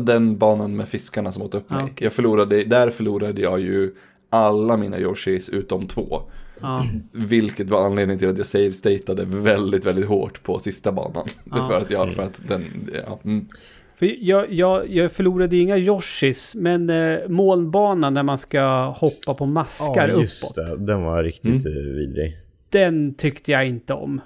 [0.00, 1.82] Den banan med fiskarna som åt upp mig.
[1.84, 1.94] Okej.
[2.04, 3.94] Jag förlorade, där förlorade jag ju
[4.30, 6.22] alla mina Yoshis utom två.
[6.60, 6.86] Ja.
[7.12, 11.28] Vilket var anledningen till att jag save-statade väldigt, väldigt hårt på sista banan.
[11.50, 11.68] Ja.
[11.68, 12.64] för att jag, för att den,
[13.06, 13.46] ja, mm.
[13.98, 19.34] För jag, jag, jag förlorade ju inga Yoshis, men eh, molnbanan när man ska hoppa
[19.34, 20.78] på maskar Ja, just uppåt.
[20.78, 20.86] det.
[20.86, 21.78] Den var riktigt Mm.
[21.78, 22.36] eh, vidrig.
[22.70, 24.20] Den tyckte jag inte om.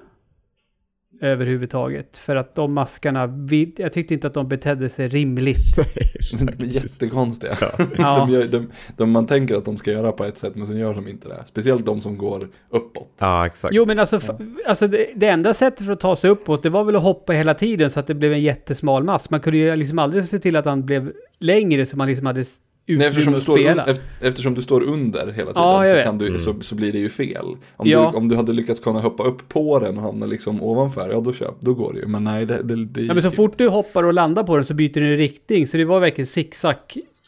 [1.21, 2.17] Överhuvudtaget.
[2.17, 3.31] För att de maskarna,
[3.77, 5.77] jag tyckte inte att de betedde sig rimligt.
[6.59, 7.57] De är jättekonstiga.
[7.99, 8.19] Ja.
[8.27, 10.75] De gör, de, de, man tänker att de ska göra på ett sätt men så
[10.75, 11.43] gör de inte det.
[11.47, 13.13] Speciellt de som går uppåt.
[13.21, 13.75] Ja, exakt.
[13.75, 14.31] Jo men alltså, f-
[14.67, 17.33] alltså det, det enda sättet för att ta sig uppåt det var väl att hoppa
[17.33, 19.31] hela tiden så att det blev en jättesmal mask.
[19.31, 22.45] Man kunde ju liksom aldrig se till att han blev längre så man liksom hade
[22.87, 23.85] eftersom, utrymme du att står un, spela.
[23.87, 26.39] eft- eftersom du står under hela tiden Ja, så, kan du, Mm.
[26.39, 27.47] så, så blir det ju fel.
[27.77, 28.11] Om, Ja.
[28.13, 31.21] du, om du hade lyckats kunna hoppa upp på den och hamna liksom ovanför, ja
[31.21, 32.07] då, köp, då går det ju.
[32.07, 33.35] Men nej, det, det, det Ja, men så ju.
[33.35, 35.67] fort du hoppar och landar på den så byter den i riktning.
[35.67, 36.77] Så det var verkligen zigzag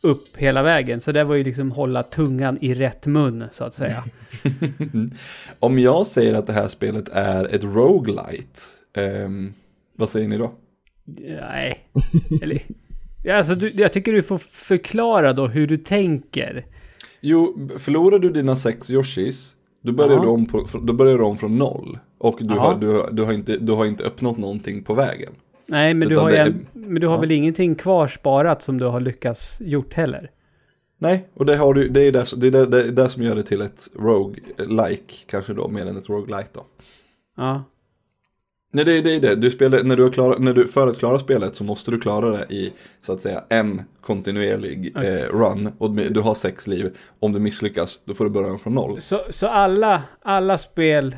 [0.00, 1.00] upp hela vägen.
[1.00, 4.04] Så det var ju liksom hålla tungan i rätt mun så att säga.
[5.60, 8.60] Om jag säger att det här spelet är ett roguelite,
[8.96, 9.52] ehm,
[9.96, 10.52] vad säger ni då?
[11.40, 11.80] Nej.
[12.42, 12.62] Eller,
[13.34, 16.66] alltså, du, jag tycker du får förklara då hur du tänker.
[17.20, 20.20] Jo, förlorar du dina sex Yoshis, då börjar, Ja.
[20.22, 21.98] du, om på, då börjar du om från noll.
[22.18, 25.32] Och du har, du, har- du, har inte, du har inte uppnått någonting på vägen.
[25.66, 27.20] Nej, men du Utan har, det ju är- en, men du har ja.
[27.20, 30.30] väl ingenting kvar sparat som du har lyckats gjort heller?
[30.98, 33.22] Nej, och det, har du, det är det, det, är det, det är det som
[33.22, 36.64] gör det till ett rogue-like, kanske då, mer än ett roguelite då.
[37.36, 37.64] Ja.
[38.76, 39.14] Nej, det är det.
[39.14, 39.34] Är det.
[39.34, 42.00] Du spelar, när du har klara, när du, för att klara spelet så måste du
[42.00, 45.20] klara det i, så att säga, en kontinuerlig Okej.
[45.20, 45.72] eh, run.
[45.78, 46.96] Och du har sex liv.
[47.20, 49.00] Om du misslyckas, då får du börja om från noll.
[49.00, 51.16] Så, så alla, alla spel,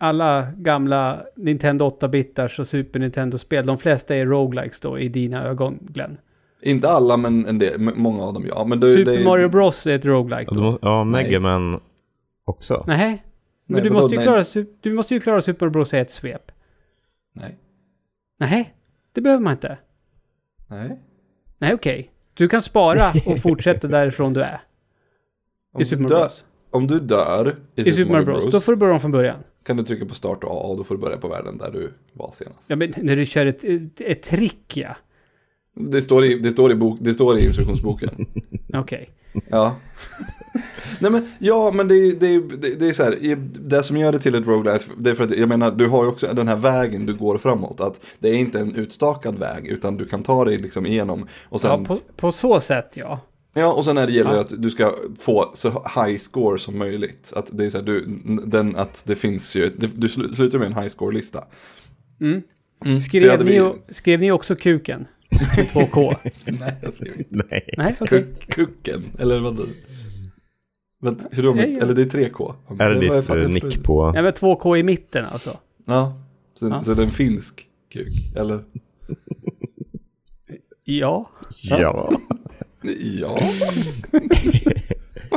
[0.00, 5.78] alla gamla Nintendo 8-bitars och Super Nintendo-spel, de flesta är roguelikes då i dina ögon,
[5.80, 6.18] Glenn?
[6.62, 8.64] Inte alla, men en del, många av dem ja.
[8.64, 10.78] Men det, Super det, Mario Bros är ett roguelike då?
[10.82, 11.04] ja.
[11.04, 11.80] Mega Man
[12.44, 12.84] också.
[12.86, 13.22] Nej.
[13.66, 14.24] Men Nej, du, måste ju nej?
[14.24, 16.52] klara, du måste ju klara Super Bros i ett svep.
[17.32, 17.58] Nej.
[18.38, 18.74] Nej,
[19.12, 19.78] det behöver man inte.
[20.66, 21.00] Nej.
[21.58, 22.12] Nej, okej.
[22.34, 24.60] Du kan spara och fortsätta därifrån du är.
[25.72, 26.44] Om I Super Mario Bros.
[26.70, 28.52] Om du dör i, I Super Mario Bros.
[28.52, 29.38] Då får du börja om från början.
[29.66, 31.70] kan du trycka på start och A och då får du börja på världen där
[31.70, 32.70] du var senast.
[32.70, 34.96] Ja, men när du kör ett, ett, ett trick, ja.
[35.74, 38.26] Det, står i, det, står i bok, det står i instruktionsboken.
[38.74, 39.10] Okej.
[39.48, 39.76] Ja.
[41.00, 43.36] Nej men, ja men det, det, det, det är så här,
[43.68, 46.02] det som gör det till ett roguelite, det är för att, jag menar, du har
[46.04, 49.66] ju också den här vägen du går framåt, att det är inte en utstakad väg,
[49.66, 52.90] utan du kan ta dig liksom igenom, och sen, Ja, ja, på, på så sätt,
[52.94, 53.20] ja.
[53.72, 54.40] och sen är det gäller det Ja.
[54.40, 58.06] att du ska få så high score som möjligt, att det är så här, du,
[58.46, 61.44] den, att det finns ju, det, du slu- slutar med en high score-lista.
[62.20, 62.42] Mm.
[62.84, 63.50] Mm, Skrev, ni,
[63.88, 65.06] vi- skrev ni också kuken?
[65.56, 66.14] Med två K?
[66.44, 67.44] Nej, jag skrev inte.
[67.50, 67.74] Nej.
[67.78, 68.26] Nej, okej.
[68.38, 69.62] Kuck, kucken, eller vad det
[71.06, 71.62] vad, hur då, ja.
[71.62, 72.54] eller det är 3K.
[72.78, 74.12] Är det Vad ditt eh, nick på...
[74.14, 75.58] Ja, men två K i mitten alltså.
[75.84, 76.20] Ja,
[76.54, 76.82] så, Ja.
[76.82, 78.64] så det är en finsk kuk, eller?
[80.84, 81.30] Ja.
[81.70, 82.12] Ja.
[83.20, 83.38] Ja,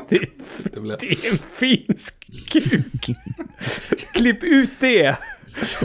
[0.10, 0.20] Det,
[0.64, 2.16] det det är en finsk
[2.50, 3.16] kuk.
[4.14, 5.18] Klipp ut det.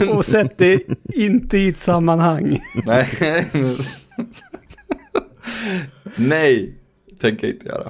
[0.09, 0.79] Och sätt det
[1.15, 2.59] inte i ett sammanhang.
[2.85, 3.07] Nej.
[6.15, 6.73] Nej,
[7.19, 7.87] tänker jag inte göra.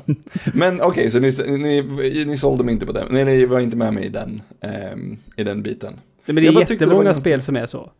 [0.54, 3.08] Men okej, så ni, ni, ni sålde mig inte på den.
[3.10, 5.94] Nej, ni var inte med mig i den, ehm, i den biten.
[5.94, 7.92] Nej, men det är det jättemånga ganska- spel som är så.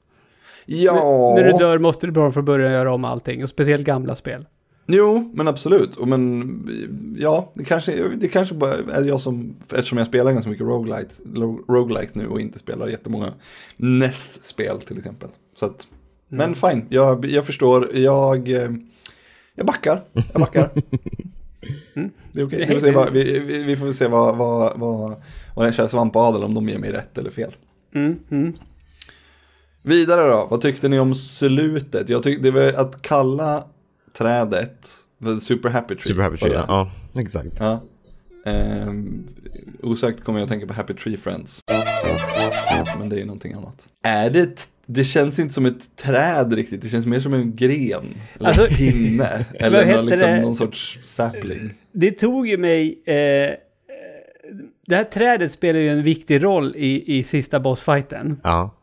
[0.66, 3.44] Ja, När du dör måste du börja från början göra om allting.
[3.44, 4.46] Och speciellt gamla spel.
[4.88, 5.96] jo, men absolut.
[5.96, 10.50] Och men, ja, det kanske, det kanske bara är jag som, eftersom jag spelar ganska
[10.50, 11.22] mycket roguelites,
[11.70, 13.34] roguelikes nu och inte spelar jättemånga
[13.78, 15.30] NES-spel till exempel.
[15.56, 15.88] Så att,
[16.30, 18.70] men fine, jag, jag förstår, jag, eh,
[19.56, 20.70] jag backar, jag backar.
[22.32, 25.16] Det är okej, vi, får se vad- vi, vi, vi får se vad, vad, vad,
[25.56, 27.56] vad den kära svampadel, om de ger mig rätt eller fel.
[27.96, 28.54] Mm, mm.
[29.82, 32.10] Vidare då, vad tyckte ni om slutet?
[32.10, 33.64] Jag tyckte det var att kalla
[34.18, 34.88] trädet
[35.42, 36.08] Super Happy Tree.
[36.08, 36.66] Super Happy Tree, det.
[36.68, 36.92] ja.
[37.20, 37.60] Exakt.
[37.60, 37.82] Ja.
[38.46, 39.28] Ehm,
[39.84, 41.60] osökt kommer jag att tänka på Happy Tree Friends.
[43.00, 43.90] Men det är ju någonting annat.
[44.04, 47.56] Är det ett, det känns inte som ett träd riktigt, det känns mer som en
[47.56, 48.06] gren.
[48.36, 49.46] Eller Alltså, en pinne.
[49.54, 50.42] Eller någon, liksom, det?
[50.42, 51.74] någon sorts sapling.
[51.92, 53.02] Det tog ju mig...
[53.06, 53.56] Eh,
[54.88, 58.40] det här trädet spelar ju en viktig roll i, i sista bossfighten.
[58.44, 58.76] Ja.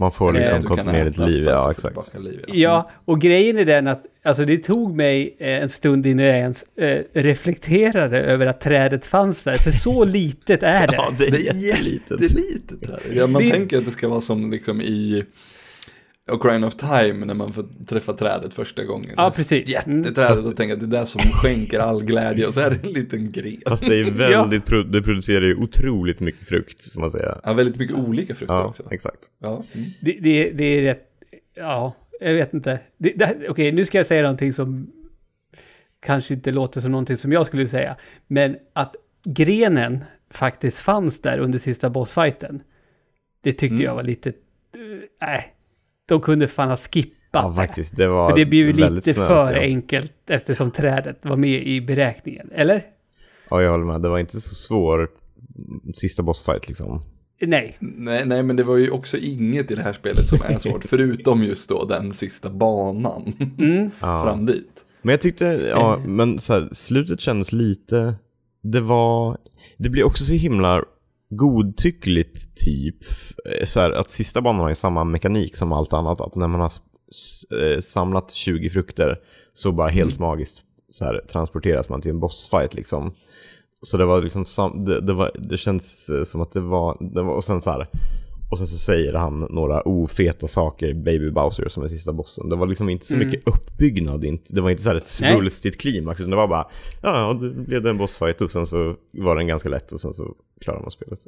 [0.00, 2.14] Man får liksom kontinuerligt liv, ja exakt.
[2.18, 2.54] liv, ja.
[2.54, 6.36] Ja, och grejen är den att alltså det tog mig eh, en stund innan jag
[6.36, 9.56] ens eh, reflekterade över att trädet fanns där.
[9.56, 10.94] För så litet är det.
[10.96, 12.90] Ja, det är, Det är jättelitet.
[13.12, 15.24] Ja, man Det- tänker att det ska vara som liksom i
[16.28, 19.10] Ocarina of Time när man får träffa trädet första gången.
[19.16, 19.68] Ja, precis.
[19.70, 22.88] Jätteträdet och tänker att det är det som skänker all glädje och så är det
[22.88, 23.60] en liten gren.
[23.66, 27.38] Fast det är väldigt, pro- det producerar ju otroligt mycket frukt, får man säga.
[27.44, 28.82] Ja, väldigt mycket olika frukter Ja, också.
[28.90, 29.18] exakt.
[29.38, 29.62] Ja.
[29.74, 29.86] Mm.
[30.00, 31.04] Det, det, det är rätt...
[31.54, 32.80] Ja, jag vet inte.
[32.98, 34.90] Det, det, Okej, nu ska jag säga någonting som
[36.00, 37.96] kanske inte låter som någonting som jag skulle säga.
[38.26, 42.62] Men att grenen faktiskt fanns där under sista bossfighten.
[43.42, 43.84] Det tyckte Mm.
[43.84, 44.32] jag var lite...
[45.20, 45.54] Nej,
[46.08, 47.54] de kunde fan ha skippat Ja, det.
[47.54, 47.96] faktiskt.
[47.96, 49.60] Det var För det blir ju lite snällt, för ja.
[49.60, 52.50] enkelt eftersom trädet var med i beräkningen.
[52.54, 52.82] Eller?
[53.50, 54.00] Ja, jag håller med.
[54.02, 55.08] Det var inte så svår
[55.96, 57.02] sista bossfight liksom.
[57.40, 57.76] Nej.
[57.80, 60.84] Nej, nej, men det var ju också inget i det här spelet som är svårt,
[60.88, 63.90] förutom just då den sista banan Mm.
[64.00, 64.84] Fram dit.
[65.04, 66.04] Men jag tyckte, ja, Eh.
[66.06, 68.14] men så här, slutet kändes lite,
[68.62, 69.38] det var,
[69.76, 70.82] det blir också så himla
[71.30, 72.96] godtyckligt typ.
[73.64, 76.60] Så här, att sista banan har ju samma mekanik som allt annat, att när man
[76.60, 76.72] har
[77.62, 79.18] eh, samlat 20 frukter
[79.52, 83.12] så bara helt magiskt så här, transporteras man till en bossfight liksom.
[83.82, 84.44] Så det var liksom,
[84.84, 87.70] det, det, var, det känns eh, som att det var, det var, och sen så
[87.70, 87.88] här,
[88.50, 92.48] och sen så säger han några ofeta saker, Baby Bowser som är sista bossen.
[92.48, 93.26] Det var liksom inte så Mm.
[93.26, 96.66] mycket uppbyggnad, det var inte så här ett svulstigt klimax, utan det var bara,
[97.02, 100.14] ja, det blev det en bossfight och sen så var den ganska lätt och sen
[100.14, 101.18] så klarade man spelet.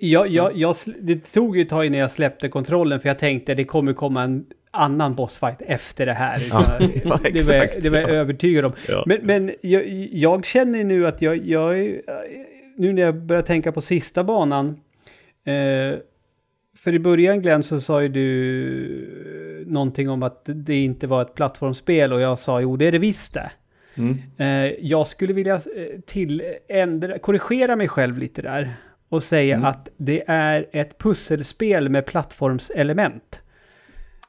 [0.00, 3.54] Jag, jag, jag, det tog ju ett tag innan jag släppte kontrollen för jag tänkte
[3.54, 6.42] det kommer komma en annan bossfight efter det här.
[6.50, 6.64] Ja,
[7.32, 8.14] det, var jag, det var jag ja.
[8.14, 8.72] övertygad om.
[8.88, 9.02] Ja.
[9.06, 11.76] Men, men jag, jag känner nu att jag, jag,
[12.76, 14.66] nu när jag börjar tänka på sista banan,
[15.44, 15.98] eh,
[16.78, 21.34] för i början Glenn så sa ju du någonting om att det inte var ett
[21.34, 23.50] plattformsspel och jag sa jo det är det visst det.
[23.94, 24.16] Mm.
[24.36, 25.60] Eh, jag skulle vilja eh,
[26.06, 28.76] till ändra, korrigera mig själv lite där
[29.08, 29.68] och säga Mm.
[29.68, 33.40] att det är ett pusselspel med plattformselement.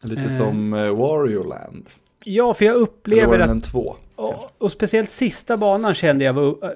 [0.04, 0.28] Lite Eh.
[0.30, 1.86] som Wario Land.
[2.24, 3.64] Ja, för jag upplever att...
[3.64, 3.96] två?
[4.16, 6.70] Och, och speciellt sista banan kände jag var, eh,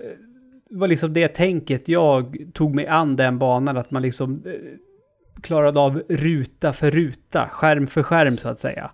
[0.69, 4.51] var liksom det tänket jag tog mig an den banan, att man liksom eh,
[5.43, 8.91] klarade av ruta för ruta, skärm för skärm så att säga.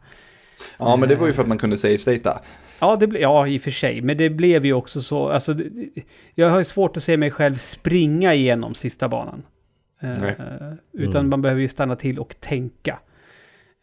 [0.78, 2.40] Ja, men det var ju för att man kunde save stata.
[2.80, 4.02] Ja, det ble, ja, i och för sig.
[4.02, 5.30] Men det blev ju också så.
[5.30, 5.56] Alltså,
[6.36, 9.44] jag har ju svårt att se mig själv springa igenom sista banan.
[10.02, 10.36] Eh, Nej.
[10.94, 11.30] utan Mm.
[11.30, 13.00] man behöver ju stanna till och tänka.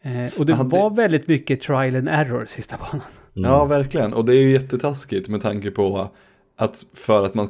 [0.03, 3.01] Eh, och det Ja, det- var väldigt mycket trial and error sista banan.
[3.35, 3.51] Mm.
[3.51, 4.13] Ja, verkligen.
[4.13, 6.09] Och det är ju jättetaskigt med tanke på
[6.59, 7.47] att för att man,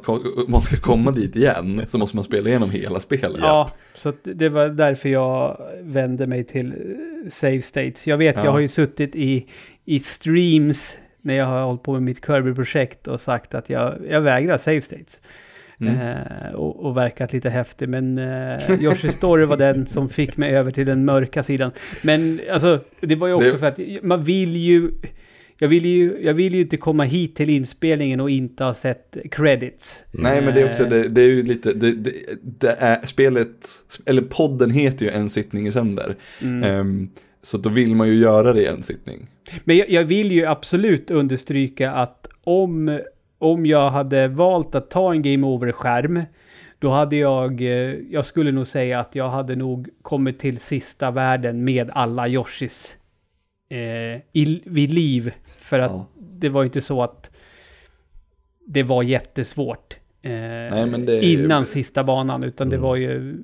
[0.48, 3.38] man ska komma dit igen så måste man spela igenom hela spelet.
[3.40, 8.06] Ja, så det var därför jag vände mig till eh, save states.
[8.06, 8.44] Jag vet, Ja.
[8.44, 9.46] jag har ju suttit i,
[9.84, 14.20] i streams när jag har hållit på med mitt Kirby-projekt och sagt att jag, jag
[14.20, 15.20] vägrar save states.
[15.80, 15.94] Mm.
[16.00, 17.88] Eh, och, och verkat lite häftig.
[17.88, 21.70] Men eh, Yoshi Story var den som fick mig över till den mörka sidan.
[22.02, 24.90] Men alltså, det var ju också Det- för att man vill ju...
[25.60, 29.16] Jag vill, ju, jag vill ju inte komma hit till inspelningen och inte ha sett
[29.30, 30.04] credits.
[30.12, 33.66] Nej, men det är också, det, det är ju lite, det, det, det är spelet,
[34.06, 36.16] eller podden heter ju En sittning i sänder.
[36.42, 36.62] Mm.
[36.62, 37.10] Ehm,
[37.42, 39.26] så då vill man ju göra det i en sittning.
[39.64, 43.00] Men jag, jag vill ju absolut understryka att om,
[43.38, 46.22] om jag hade valt att ta en game over-skärm,
[46.78, 51.10] då hade jag, eh, jag skulle nog säga att jag hade nog kommit till sista
[51.10, 52.96] världen med alla Yoshis
[53.70, 55.32] eh, i, vid liv.
[55.68, 56.06] För att Ja.
[56.18, 57.30] det var ju inte så att
[58.66, 62.82] det var jättesvårt eh, men det- innan sista banan, utan det Mm.
[62.88, 63.42] var ju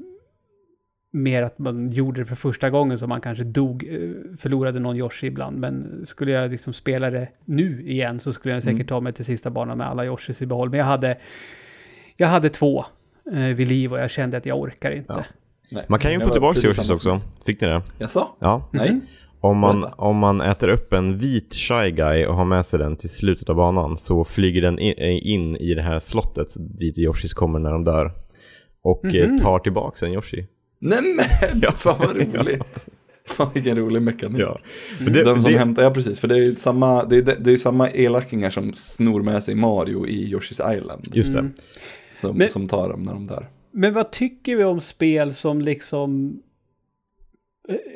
[1.12, 4.96] mer att man gjorde det för första gången så man kanske dog, eh, förlorade någon
[4.96, 5.56] Yoshi ibland.
[5.58, 8.86] Men skulle jag liksom spela det nu igen så skulle jag säkert Mm.
[8.86, 10.70] ta mig till sista banan med alla Yoshis i behåll.
[10.70, 11.18] Men jag hade,
[12.16, 12.84] jag hade två
[13.32, 15.12] eh, vid liv och jag kände att jag orkar inte.
[15.12, 15.24] Ja.
[15.72, 17.20] Nej, Man kan ju det få tillbaka Yoshis också.
[17.46, 17.82] Fick ni det?
[17.98, 18.28] Jaså?
[18.38, 18.68] Ja.
[18.72, 19.00] Nej?
[19.44, 22.96] Om man, om man äter upp en vit Shy Guy och har med sig den
[22.96, 26.46] till slutet av banan så flyger den in, in i det här slottet
[26.78, 28.12] dit Yoshis kommer när de dör.
[28.82, 29.38] Och eh, Mhm.
[29.38, 30.46] tar tillbaka en Yoshi.
[30.80, 31.72] Nej men, Ja.
[31.72, 32.86] fan vad roligt.
[33.28, 34.40] Fan vilken rolig mekanik.
[34.42, 34.58] Ja.
[35.00, 37.52] Det, De som det, hämtar, ja precis, för det är ju samma, det är, det
[37.52, 41.08] är samma elakingar som snor med sig Mario i Yoshi's Island.
[41.12, 41.38] just det.
[41.38, 41.52] Mm.
[42.14, 43.48] Som, Men- som tar dem när de dör.
[43.72, 46.36] Men vad tycker vi om spel som liksom eh,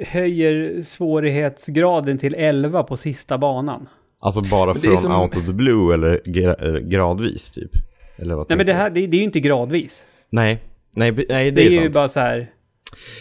[0.06, 3.88] höjer svårighetsgraden till 11 på sista banan?
[4.20, 7.70] Alltså bara från som- out of the blue eller gra- eh, gradvis typ?
[8.16, 10.06] Eller vad Nej men det här, det, det är ju inte gradvis.
[10.30, 10.62] Nej,
[10.96, 11.94] nej, nej det, Det är, är, ju sant.
[11.94, 12.50] bara så här.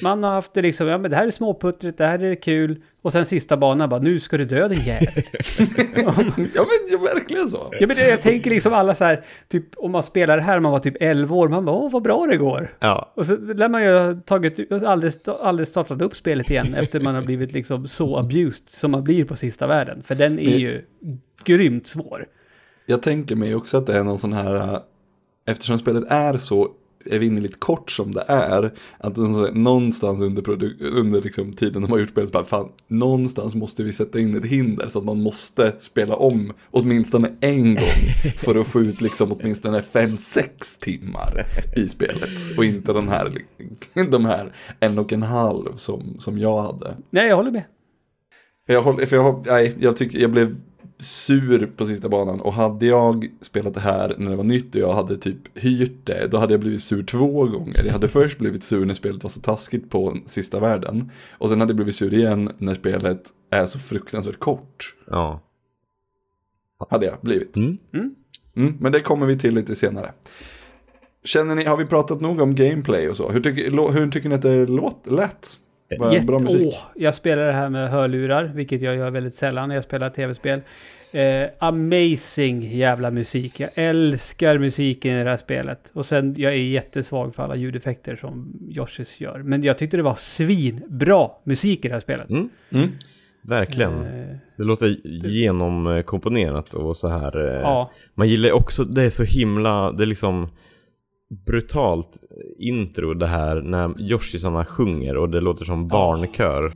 [0.01, 2.82] Man har haft det liksom, ja men det här är småputtrigt, det här är kul.
[3.01, 5.13] Och sen sista banan bara, nu ska du dö din jävel.
[6.56, 7.73] Ja men verkligen så.
[7.80, 10.71] ja men jag tänker liksom alla så här, typ om man spelar det här, man
[10.71, 12.75] var typ 11 år, man bara, åh vad bra det går.
[12.80, 16.99] Ja, Och så lär man ju ha tagit, aldrig, aldrig startat upp spelet igen efter
[16.99, 20.03] man har blivit liksom så abused som man blir på sista världen.
[20.03, 20.82] För den är Men- ju
[21.43, 22.25] grymt svår.
[22.86, 24.80] Jag tänker mig också att det är någon sån här, äh,
[25.45, 26.69] eftersom spelet är så
[27.05, 29.17] evinnerligt kort som det är, att
[29.55, 30.49] någonstans under,
[30.81, 34.45] under liksom tiden de har gjort spelet, bara, fan, någonstans måste vi sätta in ett
[34.45, 39.31] hinder så att man måste spela om åtminstone en gång för att få ut liksom
[39.31, 42.57] åtminstone 5-6 timmar i spelet.
[42.57, 43.38] Och inte den här,
[44.12, 46.97] de här en och en halv som, som jag hade.
[47.10, 47.63] Nej, jag håller med.
[48.65, 50.55] Jag, håller, för jag, nej, jag, tycker, jag blev
[50.99, 54.81] sur på sista banan och hade jag spelat det här när det var nytt och
[54.81, 57.83] jag hade typ hyrt det, då hade jag blivit sur två gånger.
[57.86, 61.60] Jag hade först blivit sur när spelet var så taskigt på sista världen och sen
[61.60, 64.95] hade jag blivit sur igen när spelet är så fruktansvärt kort.
[65.12, 65.41] ja.
[66.89, 67.55] Hade jag blivit.
[67.57, 67.77] Mm.
[68.55, 70.12] Mm, men det kommer vi till lite senare.
[71.23, 73.29] Känner ni, har vi pratat nog om gameplay och så?
[73.29, 75.57] Hur tycker, lå- hur tycker ni att det låt, lät?
[75.89, 76.67] Jätte- bra musik?
[76.67, 80.10] Åh, jag spelar det här med hörlurar, vilket jag gör väldigt sällan när jag spelar
[80.10, 80.62] tv-spel.
[81.13, 83.60] Eh, amazing jävla musik.
[83.60, 85.80] Jag älskar musiken i det här spelet.
[85.93, 89.39] Och sen, jag är jättesvag för alla ljudeffekter som Yoshis gör.
[89.43, 92.30] Men jag tyckte det var svinbra musik i det här spelet.
[92.30, 92.50] Mm.
[92.71, 92.89] Mm.
[93.41, 93.93] Verkligen.
[94.06, 94.95] Eh, Det låter
[95.28, 97.47] genomkomponerat och så här.
[97.56, 97.91] eh, ja.
[98.15, 100.47] Man gillar också, det är så himla, det är liksom
[101.29, 102.17] brutalt
[102.59, 106.73] intro det här när Yoshisarna sjunger och det låter som barnkör.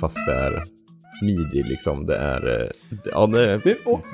[0.00, 0.62] Fast det är
[1.22, 2.70] midi liksom, det är, eh,
[3.04, 3.58] ja det är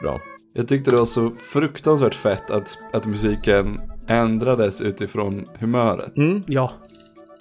[0.03, 0.21] bra.
[0.53, 3.79] Jag tyckte det var så fruktansvärt fett att, att musiken
[4.09, 6.17] ändrades utifrån humöret.
[6.17, 6.43] Mm.
[6.47, 6.71] ja.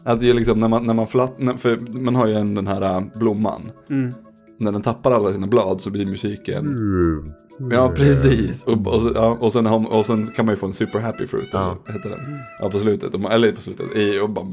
[0.03, 2.67] Att det är liksom när man, när man flatt, för man har ju en, den
[2.67, 3.71] här äh, blomman.
[3.89, 4.13] Mm.
[4.57, 6.65] När den tappar alla sina blad så blir musiken.
[6.67, 7.31] Mm.
[7.71, 8.63] Ja, precis.
[8.63, 10.99] Och, och, så- ja, och, sen, har- och sen kan man ju få en super
[10.99, 11.77] happy fruit, Ja.
[11.87, 12.19] heter den?
[12.59, 13.13] Ja, på slutet.
[13.13, 13.95] Och man- Eller på slutet.
[13.95, 14.45] I, och bara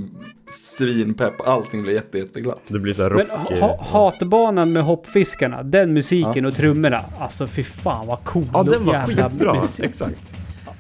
[0.51, 1.49] svinpepp.
[1.49, 2.61] Allting blir jätte, jätteglatt.
[2.69, 3.51] Det blir så här Men rock.
[3.51, 7.01] eh, ha, hatbanan med hoppfiskarna, den musiken och trummorna.
[7.21, 9.55] Alltså fy fan vad cool Ja, den var skitbra.
[9.55, 9.85] musik.
[9.85, 10.37] Exakt.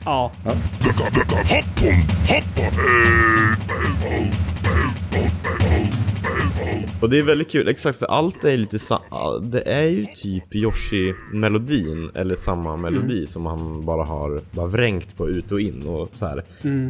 [0.06, 0.32] Ja.
[7.00, 10.54] Och det är väldigt kul, exakt för allt är lite sa- Det är ju typ
[10.54, 16.10] Yoshi-melodin, eller samma melodi som han bara har bara vrängt på ut och in och
[16.12, 16.44] så här.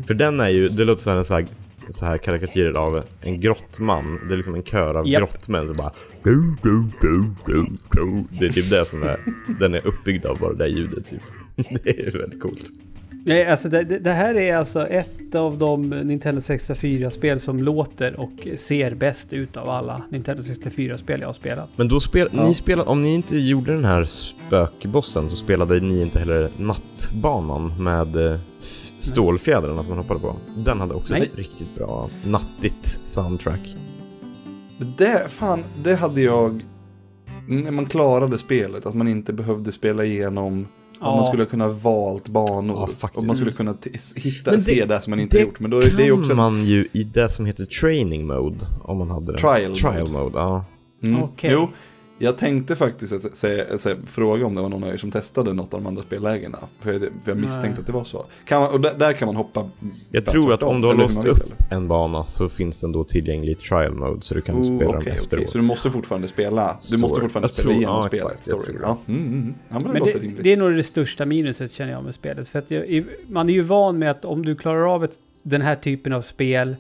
[0.07, 1.47] För den är ju, det låter här, en så här,
[1.91, 4.21] så här karikatyrer av en grottman.
[4.29, 5.21] Det är liksom en kör av Japp.
[5.23, 5.93] grottmän som bara.
[8.39, 9.17] Det är typ det som är,
[9.61, 11.23] den är uppbyggd av bara det där ljudet typ.
[11.85, 12.63] Det är väldigt coolt.
[13.27, 18.49] Nej, alltså det, det här är alltså ett av de Nintendo 64-spel som låter och
[18.57, 21.69] ser bäst ut av alla Nintendo 64-spel jag har spelat.
[21.77, 26.03] Men då spel, ni spelade, om ni inte gjorde den här spökbossen så spelade ni
[26.03, 28.39] inte heller nattbanan med eh,
[28.99, 30.37] stålfjädrarna som man hoppade på.
[30.57, 31.23] Den hade också Nej.
[31.23, 33.77] ett riktigt bra nattigt soundtrack.
[34.97, 36.61] Det, fan, det hade jag
[37.49, 40.67] när man klarade spelet, att man inte behövde spela igenom
[41.01, 41.17] Ja.
[41.17, 42.89] man skulle kunna valt banor.
[43.03, 45.47] Ja, och man skulle kunna t- hitta, det- se det som man inte det har
[45.47, 45.61] gjort.
[45.61, 49.11] Men då är det också man ju i det som heter training mode om man
[49.11, 49.39] hade det.
[49.39, 50.25] Trial Trial mode.
[50.25, 50.39] mode.
[50.39, 50.65] ja.
[51.03, 51.51] mm, Okej.
[51.53, 51.69] Jo,
[52.19, 55.11] jag tänkte faktiskt att säga, att säga, fråga om det var någon av er som
[55.11, 56.59] testade något av de andra spellägena.
[56.81, 58.25] För jag, för jag misstänkte att det var så.
[58.45, 59.71] Kan man, och där, där kan man hoppa.
[60.11, 61.57] Jag tror att om du har låst upp eller?
[61.77, 64.91] en bana så finns den då tillgänglig i trial mode så du kan Oh, spela
[64.91, 65.51] okej, den efteråt.
[65.51, 67.01] Så du måste fortfarande spela, du Story.
[67.01, 69.55] måste fortfarande Jag spela tror- igenom ja, spelet, exakt, Ja, mm, mm.
[69.69, 72.49] ja, men det Men det, det är nog det största minuset känner jag med spelet.
[72.49, 75.63] För att jag, man är ju van med att om du klarar av ett, den
[75.63, 76.77] här typen av spel,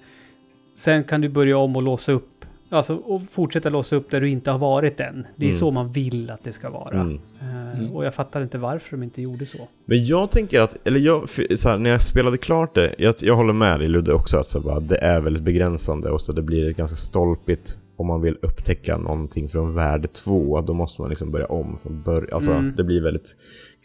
[0.76, 2.28] sen kan du börja om och låsa upp.
[2.70, 5.26] Alltså och fortsätta låsa upp där du inte har varit än.
[5.36, 5.58] Det är Mm.
[5.58, 7.00] så man vill att det ska vara.
[7.00, 7.20] Mm.
[7.40, 9.58] Eh, Och jag fattar inte varför de inte gjorde så.
[9.84, 13.36] Men jag tänker att, eller jag, så här, när jag spelade klart det, jag, jag
[13.36, 16.42] håller med dig Ludde också att så bara, det är väldigt begränsande och så det
[16.42, 21.30] blir ganska stolpigt om man vill upptäcka någonting från värld två, då måste man liksom
[21.30, 22.28] börja om från början.
[22.32, 22.74] Alltså Mm.
[22.76, 23.36] det blir väldigt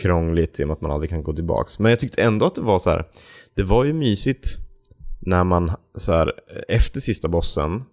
[0.02, 1.80] krångligt i och med att man aldrig kan gå tillbaks.
[1.80, 3.06] Men jag tyckte ändå att det var så här,
[3.56, 4.48] det var ju mysigt
[5.20, 6.32] när man så här,
[6.68, 7.84] efter sista bossen,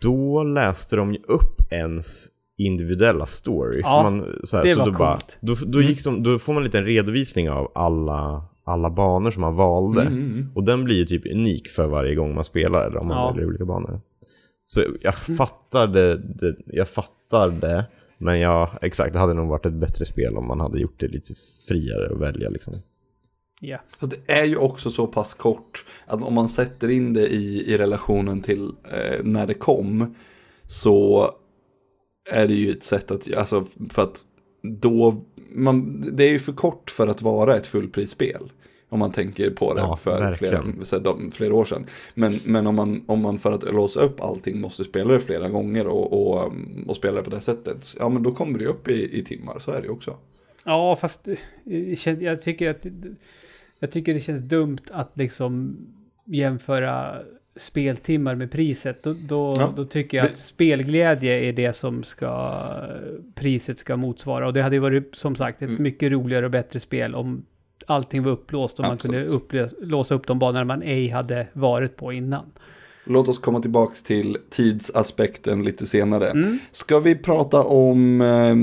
[0.00, 2.26] då läste de ju upp ens
[2.58, 3.80] individuella story.
[3.84, 5.38] Ja, man, så här, det så var då, bara, coolt.
[5.40, 9.40] då, då, gick som, då får man en liten redovisning av alla, alla banor som
[9.40, 10.02] man valde.
[10.02, 13.16] Mm, Och den blir ju typ unik för varje gång man spelar eller om man
[13.16, 13.30] Ja.
[13.32, 14.00] väljer olika banor.
[14.64, 17.84] Så jag fattar det, det, jag fattar det.
[18.18, 21.08] Men ja, exakt, det hade nog varit ett bättre spel om man hade gjort det
[21.08, 21.34] lite
[21.68, 22.74] friare att välja liksom.
[23.62, 23.78] Ja.
[23.98, 27.72] Fast det är ju också så pass kort att om man sätter in det i,
[27.72, 30.14] i relationen till eh, när det kom
[30.66, 31.30] så
[32.30, 34.24] är det ju ett sätt att, alltså för att
[34.62, 38.52] då, man, det är ju för kort för att vara ett fullprisspel.
[38.88, 40.64] Om man tänker på det Ja, för flera,
[41.32, 41.86] flera år sedan.
[42.14, 45.48] Men, men om, man, om man för att låsa upp allting måste spela det flera
[45.48, 46.52] gånger och, och,
[46.86, 47.94] och spela det på det sättet.
[47.98, 50.16] Ja men då kommer det upp i, i timmar, så är det ju också.
[50.64, 52.86] Ja, fast eh, jag tycker att
[53.80, 55.76] jag tycker det känns dumt att liksom
[56.24, 57.16] jämföra
[57.56, 59.02] speltimmar med priset.
[59.02, 59.72] Då, då, Ja.
[59.76, 62.62] då tycker jag att spelglädje är det som ska
[63.34, 64.46] priset ska motsvara.
[64.46, 67.44] Och det hade ju varit som sagt ett mycket roligare och bättre spel om
[67.86, 71.96] allting var upplåst och man kunde upplösa, låsa upp de banor man ej hade varit
[71.96, 72.44] på innan.
[73.04, 76.30] Låt oss komma tillbaka till tidsaspekten lite senare.
[76.30, 76.58] Mm.
[76.72, 78.56] Ska vi prata om eh,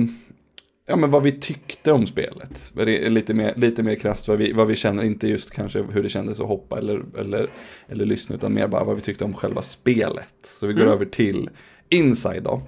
[0.88, 2.73] ja, men vad vi tyckte om spelet?
[3.09, 6.09] Lite mer, lite mer krasst vad vi, vad vi känner, inte just kanske hur det
[6.09, 7.49] kändes att hoppa eller, eller,
[7.88, 10.27] eller lyssna, utan mer bara vad vi tyckte om själva spelet.
[10.59, 10.93] Så vi går Mm.
[10.93, 11.49] över till
[11.89, 12.61] Inside då.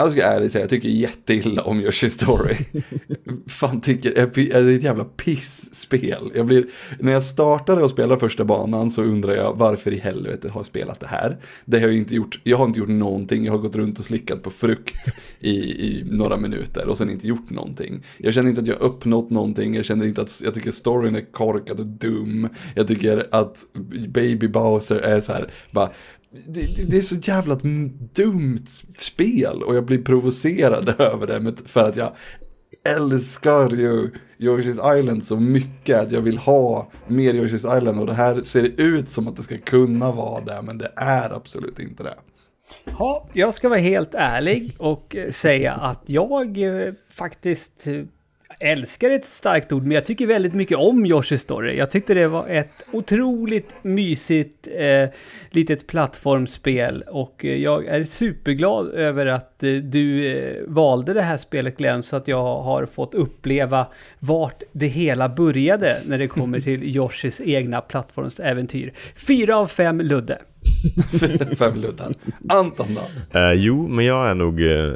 [0.00, 2.56] Jag ska ärligt säga, jag tycker jätteilla om Yoshi Story.
[3.46, 6.32] Fan tycker, jag- det är ett jävla pissspel.
[6.34, 6.66] Jag blir,
[6.98, 10.66] när jag startade och spelade första banan så undrar jag varför i helvete har jag
[10.66, 11.36] spelat det här.
[11.64, 14.04] Det har jag inte gjort, jag har inte gjort någonting, jag har gått runt och
[14.04, 15.50] slickat på frukt i,
[15.86, 18.02] i några minuter och sen inte gjort någonting.
[18.18, 21.16] Jag känner inte att jag har uppnått någonting, jag känner inte att, jag tycker storyn
[21.16, 22.48] är korkad och dum.
[22.74, 23.64] Jag tycker att
[24.08, 25.90] Baby Bowser är så här, bara,
[26.30, 27.54] det, det, är så jävla
[28.14, 28.66] dumt
[28.98, 32.12] spel och jag blir provocerad över det för att jag
[32.84, 38.14] älskar ju Yoshi's Island så mycket att jag vill ha mer Yoshi's Island och det
[38.14, 42.02] här ser ut som att det ska kunna vara det men det är absolut inte
[42.02, 42.14] det.
[42.98, 48.04] Ja, jag ska vara helt ärlig och eh, säga att jag eh, faktiskt eh,
[48.60, 51.76] älskar ett starkt ord, men jag tycker väldigt mycket om Yoshi Story.
[51.76, 55.08] Jag tyckte det var ett otroligt mysigt eh,
[55.50, 61.36] litet plattformsspel och eh, jag är superglad över att eh, du eh, valde det här
[61.36, 63.86] spelet Glenn så att jag har fått uppleva
[64.18, 68.92] vart det hela började när det kommer till Yoshis egna plattformsäventyr.
[69.28, 70.38] Fyra av fem Ludde.
[71.58, 72.14] Fem luddar.
[72.48, 73.38] Anton då?
[73.38, 74.92] Eh, jo, men jag är nog, eh,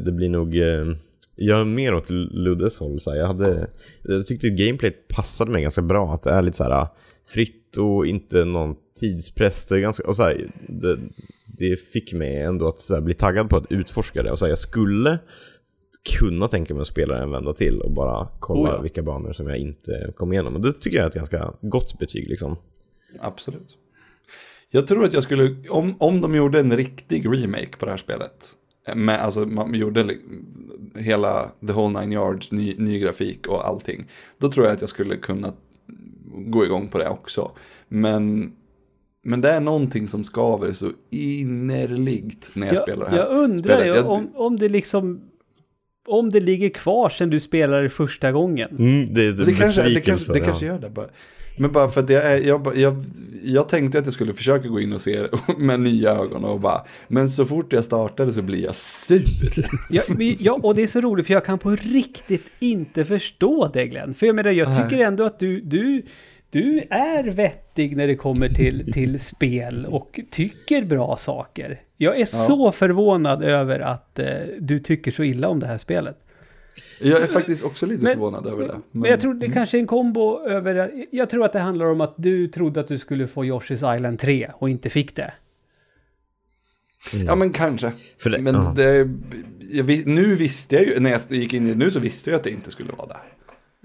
[0.00, 0.96] det blir nog, eh,
[1.36, 3.00] jag är mer åt Luddes håll.
[3.00, 3.18] Så här.
[3.18, 3.70] Jag, hade,
[4.02, 6.14] jag tyckte gameplayet passade mig ganska bra.
[6.14, 6.86] Att det är lite så här
[7.26, 9.66] fritt och inte någon tidspress.
[9.66, 10.98] Det, ganska, och så här, det,
[11.46, 14.30] det fick mig ändå att så här, bli taggad på att utforska det.
[14.30, 15.18] Och så här, jag skulle
[16.18, 18.80] kunna tänka mig att spela en vända till och bara kolla Oh ja.
[18.80, 20.54] vilka banor som jag inte kom igenom.
[20.54, 22.56] Och det tycker jag är ett ganska gott betyg liksom.
[23.20, 23.76] Absolut.
[24.70, 27.98] Jag tror att jag skulle, om, om de gjorde en riktig remake på det här
[27.98, 28.52] spelet.
[28.94, 30.16] Med, alltså man gjorde
[30.94, 34.04] hela the whole nine yards, ny, ny grafik och allting.
[34.38, 35.52] Då tror jag att jag skulle kunna
[36.46, 37.50] gå igång på det också.
[37.88, 38.52] Men,
[39.22, 43.84] men det är någonting som skaver så innerligt när jag, spelar det här Jag undrar
[43.84, 45.20] Jag- om, om det liksom...
[46.06, 48.70] Om det ligger kvar sen du spelade första gången.
[48.78, 51.08] Mm, det är Det kanske, det kanske, det kanske gör det bara.
[51.58, 53.04] Men bara för att jag, jag, jag,
[53.44, 55.22] jag tänkte att jag skulle försöka gå in och se
[55.58, 59.24] med nya ögon och bara, men så fort jag startade så blir jag sur.
[59.90, 63.70] Ja, men- ja, och det är så roligt för jag kan på riktigt inte förstå
[63.72, 64.14] det Glenn.
[64.14, 66.02] För jag menar, jag tycker ändå att du, du,
[66.50, 71.80] du är vettig när det kommer till, till spel och tycker bra saker.
[71.96, 74.26] Jag är så förvånad över att eh,
[74.60, 76.16] du tycker så illa om det här spelet.
[77.00, 78.80] Jag är faktiskt också lite Men- förvånad över det.
[78.90, 80.90] Men jag tror det kanske är en kombo över...
[81.10, 84.18] Jag tror att det handlar om att du trodde att du skulle få Yoshi's Island
[84.18, 85.32] 3 och inte fick det.
[87.12, 87.92] Ja men kanske.
[88.18, 89.08] För det- men det,
[89.70, 92.36] jag, nu visste jag ju, när jag gick in i det nu så visste jag
[92.38, 93.22] att det inte skulle vara där.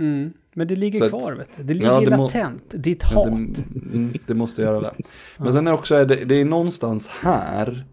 [0.06, 0.34] Mm.
[0.54, 1.64] Men det ligger Så att- kvar, vet du.
[1.64, 2.64] Det ligger Ja, det må- latent.
[2.72, 3.56] Ditt Men hat.
[3.56, 4.94] Det, mm, det måste göra det.
[5.38, 7.86] Men sen är också, det, det är någonstans här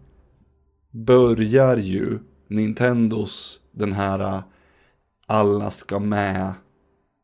[0.91, 4.41] börjar ju Nintendos den här
[5.27, 6.53] alla ska med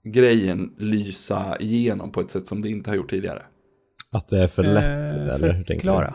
[0.04, 3.44] grejen lysa igenom på ett sätt som det inte har gjort tidigare.
[4.12, 6.14] Att det är för lätt, Eh, eller hur tänker du?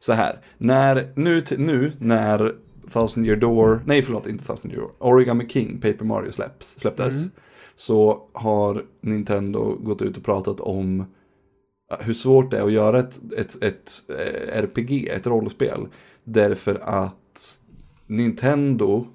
[0.00, 2.54] Så här, när, nu, nu när
[2.92, 7.16] Thousand Year Door, nej förlåt inte Thousand Year Door, Origami King, Paper Mario släpps, släpptes.
[7.16, 7.30] Mm.
[7.76, 12.98] Så har Nintendo gått ut och pratat om eh, hur svårt det är att göra
[12.98, 15.86] ett, ett, ett eh, RPG, ett rollspel.
[16.24, 17.60] Därför att
[18.06, 19.06] Nintendo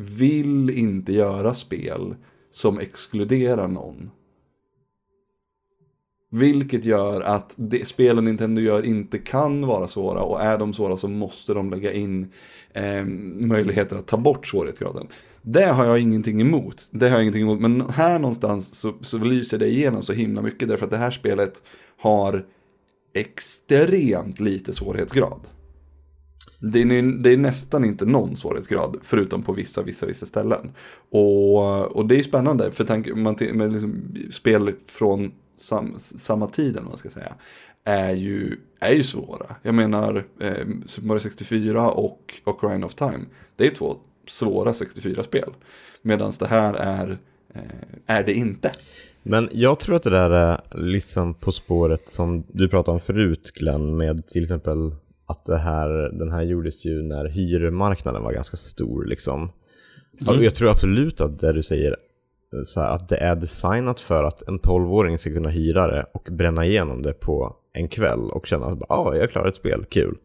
[0.00, 2.14] vill inte göra spel
[2.50, 4.10] som exkluderar någon.
[6.30, 10.96] Vilket gör att det spelen Nintendo gör inte kan vara svåra och är de svåra
[10.96, 12.32] så måste de lägga in
[12.72, 15.06] eh, möjligheter att ta bort svårighetsgraden.
[15.42, 16.88] Det har jag ingenting emot.
[16.90, 17.60] Det har jag ingenting emot.
[17.60, 21.10] Men här någonstans så, så lyser det igenom så himla mycket därför att det här
[21.10, 21.62] spelet
[21.98, 22.46] har
[23.14, 25.40] extremt lite svårighetsgrad.
[26.60, 30.70] Det är, det är nästan inte någon svårighetsgrad förutom på vissa, vissa, vissa ställen.
[31.10, 36.70] Och, och det är spännande för tanke, man, med liksom spel från sam, samma tid
[36.70, 37.32] eller vad man ska säga
[37.84, 39.46] är ju, är ju svåra.
[39.62, 43.24] Jag menar eh, Super Mario 64 och Ocarina of Time.
[43.56, 43.96] Det är två
[44.28, 45.52] svåra 64-spel.
[46.02, 47.18] Medan det här är,
[47.54, 47.62] eh,
[48.06, 48.72] är det inte.
[49.22, 53.52] Men jag tror att det där är liksom på spåret som du pratade om förut
[53.54, 54.94] Glenn med till exempel
[55.28, 59.52] att det här, den här gjordes ju när hyrmarknaden var ganska stor liksom.
[60.20, 60.42] Mm.
[60.42, 61.96] Jag tror absolut att det du säger,
[62.64, 66.28] så här, att det är designat för att en 12-åring ska kunna hyra det och
[66.30, 70.16] bränna igenom det på en kväll och känna att ah, jag klarar ett spel, kul.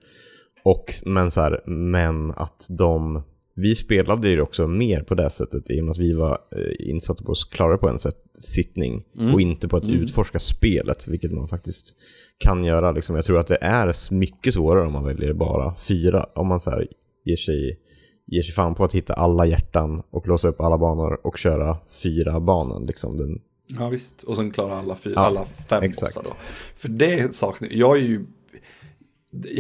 [0.64, 3.24] Och, men, så här, men att de,
[3.56, 6.90] vi spelade ju också mer på det sättet i och med att vi var eh,
[6.90, 9.34] insatta på att klara på en sätt, sittning Mm.
[9.34, 9.96] och inte på att Mm.
[9.96, 11.96] utforska spelet, vilket man faktiskt
[12.38, 12.92] kan göra.
[12.92, 13.16] Liksom.
[13.16, 16.70] Jag tror att det är mycket svårare om man väljer bara fyra, om man så
[16.70, 16.88] här
[17.26, 17.80] ger sig
[18.28, 21.78] ger sig fan på att hitta alla hjärtan och låsa upp alla banor och köra
[22.04, 22.86] fyra banan.
[22.86, 23.42] Liksom den,
[23.80, 26.16] Ja visst, och sen klara alla, fyra, Ja, alla fem exakt.
[26.16, 26.34] då.
[26.76, 28.26] För det saknar jag är ju,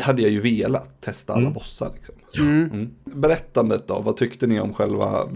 [0.01, 1.53] hade jag ju velat testa alla Mm.
[1.53, 2.15] bossar liksom.
[2.47, 2.71] Mm.
[2.71, 2.89] Mm.
[3.03, 5.03] Berättandet då, vad tyckte ni om själva,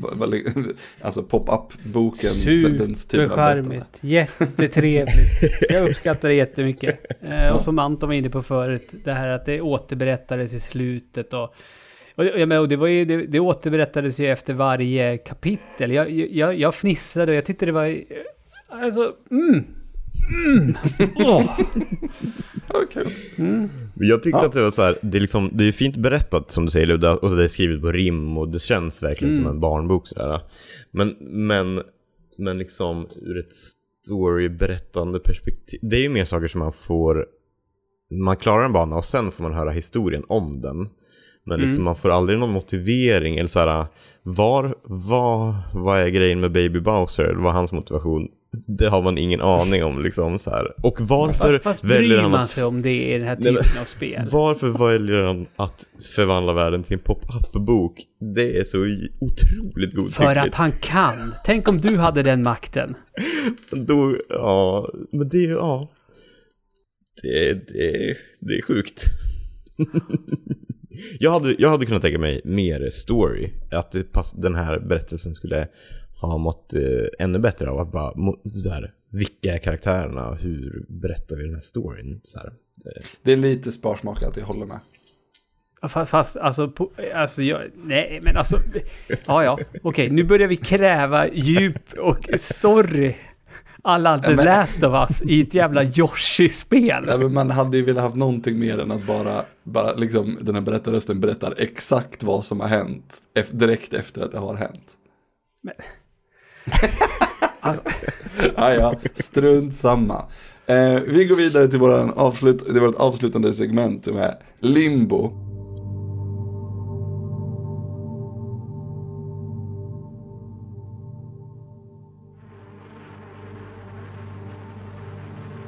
[1.01, 2.33] alltså pop-up-boken?
[2.33, 3.85] Supercharmigt.
[4.01, 5.61] Jättetrevligt.
[5.69, 7.05] Jag uppskattar det jättemycket.
[7.21, 11.33] Eh, och som Anton var inne på förut, det här att det återberättades i slutet
[11.33, 11.55] och
[12.15, 15.91] och, jag menar, och det, var ju, det, det återberättades ju efter varje kapitel.
[15.91, 17.95] Jag, jag, jag fnissade och jag tyckte det var...
[18.69, 19.65] Alltså, mm!
[20.29, 20.75] Mm!
[21.15, 21.59] Åh!
[22.73, 23.05] Okej.
[23.37, 24.45] Men Jag tyckte Ja.
[24.45, 26.85] att det var så här, det är, liksom, det är fint berättat som du säger
[26.87, 29.55] Ludde, och det är skrivet på rim och det känns verkligen som Mm.
[29.55, 30.07] en barnbok.
[30.07, 30.41] Sådär.
[30.91, 31.81] Men, men,
[32.37, 33.53] men liksom ur ett
[34.05, 37.25] storyberättande perspektiv, det är ju mer saker som man får,
[38.11, 40.89] man klarar en bana och sen får man höra historien om den.
[41.45, 41.83] Men liksom Mm.
[41.85, 43.85] man får aldrig någon motivering eller så här,
[44.23, 47.33] var, vad, vad är grejen med Baby Bowser?
[47.33, 48.27] Vad är hans motivation?
[48.67, 50.85] Det har man ingen aning om liksom så här.
[50.85, 53.35] Och varför Fast, fast väljer bryr han man att sig om det i den här
[53.39, 54.27] Nej, typen men- av spel?
[54.31, 57.93] varför väljer han att förvandla världen till en pop-up-bok?
[58.35, 58.77] Det är så
[59.19, 60.13] otroligt godtyckligt.
[60.15, 61.33] För att han kan.
[61.45, 62.95] Tänk om du hade den makten.
[63.71, 65.91] Då, ja, men det är, ja.
[67.23, 69.03] Det, det, det är sjukt.
[71.19, 73.49] jag, hade, jag hade kunnat tänka mig mer story.
[73.71, 73.95] Att
[74.35, 75.67] den här berättelsen skulle
[76.21, 76.81] ha mått eh,
[77.19, 80.33] ännu bättre av att bara, må- sådär, vilka är karaktärerna?
[80.33, 82.21] Hur berättar vi den här storyn?
[82.23, 82.47] Så här.
[82.85, 84.79] Eh, Det är lite sparsmakat, jag håller med.
[85.89, 88.57] Fast, fast alltså, på, alltså jag, nej men alltså,
[89.25, 93.15] ja ja, okej, nu börjar vi kräva djup och story.
[93.81, 97.03] Alla The Ja, men- Last of Us i ett jävla Yoshi-spel.
[97.07, 100.55] Ja, men man hade ju velat haft någonting mer än att bara, bara liksom, den
[100.55, 103.17] här berättarrösten berättar exakt vad som har hänt
[103.51, 104.97] direkt efter att det har hänt.
[105.61, 105.75] Men-
[107.59, 107.83] Alltså-
[108.55, 110.25] ja, ja, strunt samma.
[110.65, 115.31] Eh, vi går vidare till, våran avslut, till vårt avslutande segment som är Limbo.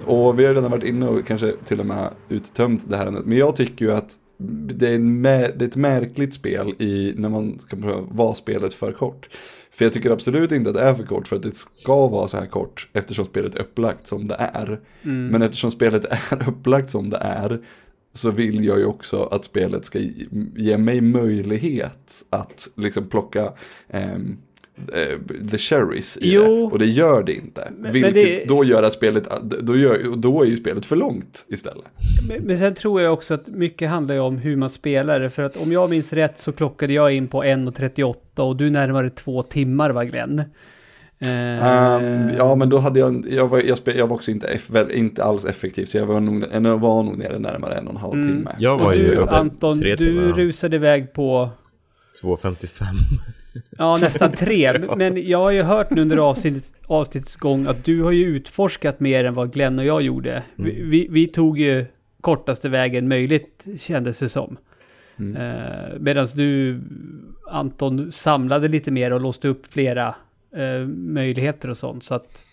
[0.06, 3.26] Och vi har redan varit inne och kanske till och med uttömt det här ämnet.
[3.26, 4.16] Men jag tycker ju att
[4.48, 8.74] det är, en det är ett märkligt spel i, när man ska pröva, var spelet
[8.74, 9.30] för kort.
[9.72, 12.28] För jag tycker absolut inte att det är för kort för att det ska vara
[12.28, 14.80] så här kort eftersom spelet är upplagt som det är.
[15.04, 15.28] Mm.
[15.28, 17.60] Men eftersom spelet är upplagt som det är
[18.14, 20.00] så vill jag ju också att spelet ska
[20.56, 23.54] ge- mig möjlighet att liksom plocka
[23.90, 24.18] eh,
[25.52, 26.44] the cherries i Jo.
[26.44, 26.50] det.
[26.74, 27.68] Och det gör det inte.
[27.72, 29.28] Men- men Vilket det- då gör att spelet,
[29.62, 31.86] då, gör, då är ju spelet för långt istället.
[32.30, 35.30] Men, men sen tror jag också att mycket handlar ju om hur man spelar det.
[35.30, 39.10] För att om jag minns rätt så klockade jag in på 1.38 och du närmare
[39.10, 40.40] två timmar va Glenn?
[41.26, 41.30] Eh,
[41.68, 44.70] Ehm, ja men då hade jag, jag var, jag, spe, jag var också inte, eff,
[44.70, 47.94] väl, inte alls effektiv så jag var nog, jag var nog nere närmare en och
[47.94, 48.28] en halv Mm.
[48.28, 48.52] timme.
[48.60, 50.32] Jag var och ju du Anton, du timmar.
[50.32, 51.50] rusade iväg på...
[52.24, 52.84] 2.55.
[53.78, 54.80] Ja, nästan tre.
[54.98, 59.00] Men jag har ju hört nu under avsnitt, avsnittets gång att du har ju utforskat
[59.00, 60.44] mer än vad Glenn och jag gjorde.
[60.56, 61.86] Vi, vi, vi tog ju
[62.22, 64.58] kortaste vägen möjligt, kändes det som.
[65.20, 66.82] Eh, Medan du,
[67.48, 70.16] Anton, samlade lite mer och låste upp flera
[70.56, 72.04] eh, möjligheter och sånt.
[72.04, 72.44] Så att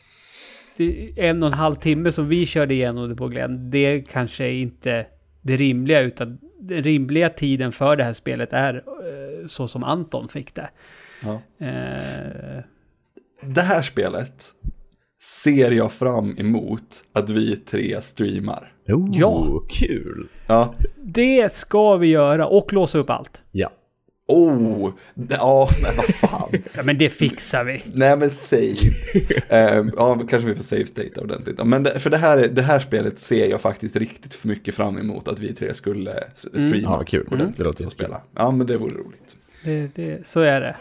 [0.76, 4.44] det, en och en halv timme som vi körde igenom det på Glenn, det kanske
[4.44, 5.06] är inte
[5.42, 10.28] det rimliga, utan den rimliga tiden för det här spelet är eh, så som Anton
[10.28, 10.68] fick det.
[11.24, 11.32] Ja.
[11.66, 12.62] Eh,
[13.42, 14.44] Det här spelet
[15.44, 18.72] ser jag fram emot att vi tre streamar.
[18.88, 19.46] Oh, Ja.
[19.70, 20.28] kul!
[20.46, 20.74] Ja.
[21.02, 23.40] det ska vi göra och låsa upp allt.
[23.52, 23.70] Ja.
[24.28, 24.92] Oh,
[25.30, 26.48] ja, men vad fan.
[26.74, 27.82] Ja, men det fixar vi.
[27.92, 28.76] Nej men save.
[29.48, 31.64] Ehm, ja, kanske vi får save state ordentligt.
[31.64, 34.98] Men det, för det här, det här spelet ser jag faktiskt riktigt för mycket fram
[34.98, 37.26] emot att vi tre skulle s- streama Ja, vad kul.
[37.30, 38.20] ordentligt Det låter spela.
[38.36, 39.36] Ja, men det vore roligt.
[39.64, 40.76] Det, det, så är det.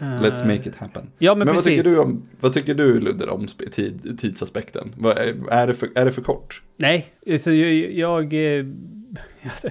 [0.00, 1.10] Eh, Let's make it happen.
[1.18, 1.70] Ja, men vad precis.
[1.70, 4.94] tycker du om, vad tycker du Ludde om tid, tidsaspekten?
[4.98, 5.18] Vad
[5.50, 6.62] är, det för, är det för kort?
[6.76, 7.92] Nej, alltså jag...
[7.92, 8.64] jag eh,
[9.50, 9.68] alltså,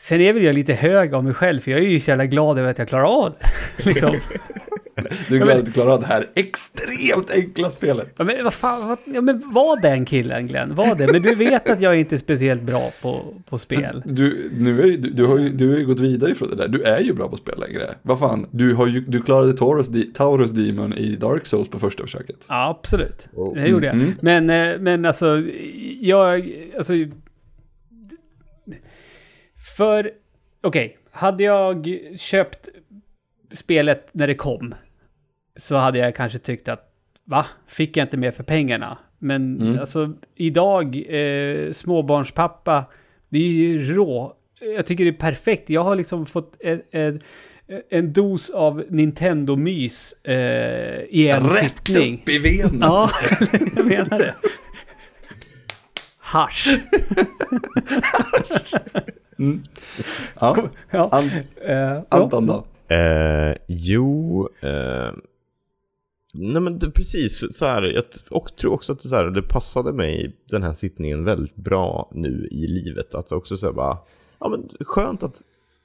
[0.00, 2.26] sen, är väl jag lite hög av mig själv, för jag är ju så jävla
[2.26, 3.46] glad över att jag klarar av det.
[3.90, 4.16] liksom.
[5.28, 8.14] Du är glad men- att du klarar av det här extremt enkla spelet.
[8.16, 11.12] ja, men vad fan, vad, ja, men var den killen Glenn, var det.
[11.12, 14.02] Men du vet att jag inte är speciellt bra på, på spel.
[14.04, 16.68] Du, nu är, du, du, har ju, du har ju gått vidare ifrån det där.
[16.68, 17.94] Du är ju bra på spel längre.
[18.02, 22.02] Vad fan, du, har ju, du klarade Taurus, Taurus Demon i Dark Souls på första
[22.02, 22.36] försöket.
[22.48, 23.28] Ja, absolut.
[23.34, 23.54] Oh.
[23.54, 23.94] Det gjorde jag.
[23.94, 24.12] Mm.
[24.20, 25.42] Men, eh, men alltså,
[26.00, 26.52] jag...
[26.76, 26.92] Alltså,
[29.78, 30.10] för...
[30.62, 32.68] Okej, hade jag köpt
[33.52, 34.74] spelet när det kom
[35.56, 36.92] så hade jag kanske tyckt att
[37.24, 38.98] va, fick jag inte mer för pengarna?
[39.18, 39.78] Men Mm.
[39.78, 42.84] alltså idag, eh, småbarnspappa,
[43.28, 44.34] det är ju rå.
[44.76, 45.70] Jag tycker det är perfekt.
[45.70, 47.20] Jag har liksom fått en, en,
[47.90, 51.54] en dos av Nintendo-mys eh, i en Rätt
[51.86, 52.14] sittning.
[52.14, 52.78] upp i venen!
[52.80, 53.10] Ja,
[53.76, 54.34] jag menar det.
[56.28, 56.78] Hasch.
[60.40, 60.68] Ja.
[60.90, 61.08] Ja.
[61.12, 61.24] An,
[61.66, 62.04] ja.
[62.08, 62.64] Anton då?
[62.94, 65.12] Eh, jo, eh,
[66.32, 69.42] nej men det, precis så här, jag och tror också att det, så här, det
[69.42, 73.14] passade mig den här sittningen väldigt bra nu i livet.
[73.14, 73.98] Att också så här bara,
[74.38, 75.42] ja men skönt att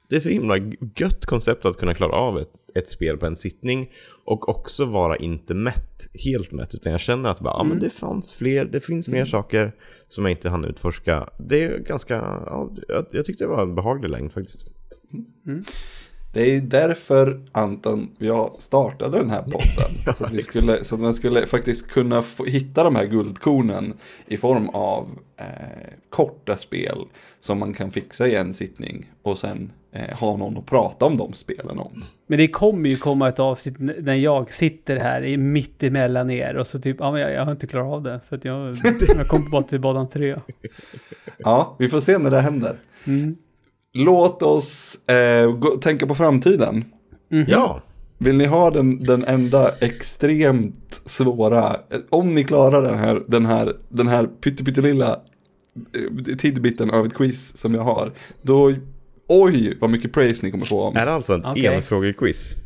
[0.08, 0.56] det är så himla
[0.96, 3.90] gött koncept att kunna klara av ett, ett spel på en sittning
[4.24, 7.90] och också vara inte mätt, helt mätt, utan jag känner att bara, ja, men det
[7.90, 9.72] fanns fler, det finns mer saker
[10.08, 11.28] som jag inte hann utforska.
[11.38, 12.14] Det är ganska,
[12.46, 14.66] ja, jag, jag tyckte det var en behaglig längd faktiskt.
[16.34, 20.14] Det är ju därför Anton, jag startade den här podden.
[20.16, 23.94] så, att vi skulle, så att man skulle faktiskt kunna få, hitta de här guldkornen
[24.26, 25.44] i form av eh,
[26.10, 26.98] korta spel
[27.40, 31.16] som man kan fixa i en sittning och sen eh, ha någon att prata om
[31.16, 32.04] de spelen om.
[32.26, 36.56] Men det kommer ju komma ett avsnitt när jag sitter här i mitt emellan er
[36.56, 38.76] och så typ, ja men jag, jag har inte klarat av det för att jag,
[39.16, 40.36] jag kom bara till banan tre.
[41.38, 42.76] Ja, vi får se när det händer.
[43.06, 43.36] Mm.
[43.94, 46.84] Låt oss eh, gå, tänka på framtiden.
[47.48, 47.82] Ja,
[48.18, 51.76] Vill ni ha den, den enda extremt svåra,
[52.10, 55.20] om ni klarar den här, den här, den här pyttelilla
[56.28, 58.74] eh, tidbiten av ett quiz som jag har, då,
[59.28, 60.96] oj vad mycket praise ni kommer få om.
[60.96, 61.66] är det alltså en Okej.
[61.66, 62.56] enfrågequiz?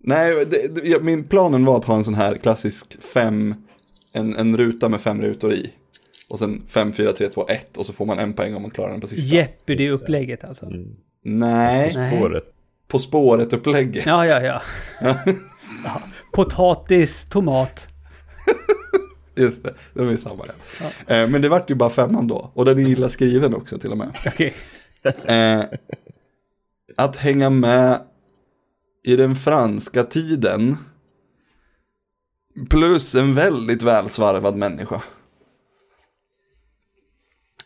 [0.00, 3.54] Nej, det, det, min planen var att ha en sån här klassisk fem,
[4.12, 5.72] en, en ruta med fem rutor i.
[6.28, 8.70] Och sen 5, 4, 3, 2, 1 och så får man en poäng om man
[8.70, 9.34] klarar den på sista.
[9.34, 10.66] Jeopardy-upplägget alltså.
[11.24, 12.18] Nej, Nej.
[12.18, 12.44] Spåret.
[12.88, 14.06] På spåret-upplägget.
[14.06, 14.62] Ja, ja, ja.
[15.84, 16.02] ja.
[16.32, 17.88] Potatis, tomat.
[19.36, 20.44] Just det, det var ju samma
[20.80, 21.14] ja.
[21.14, 22.50] Eh, Men det vart ju bara femman då.
[22.54, 24.16] Och den är illa skriven också till och med.
[24.26, 24.54] Okej.
[25.24, 25.64] Eh,
[26.96, 28.00] att hänga med
[29.04, 30.76] i den franska tiden.
[32.70, 35.02] Plus en väldigt välsvarvad människa.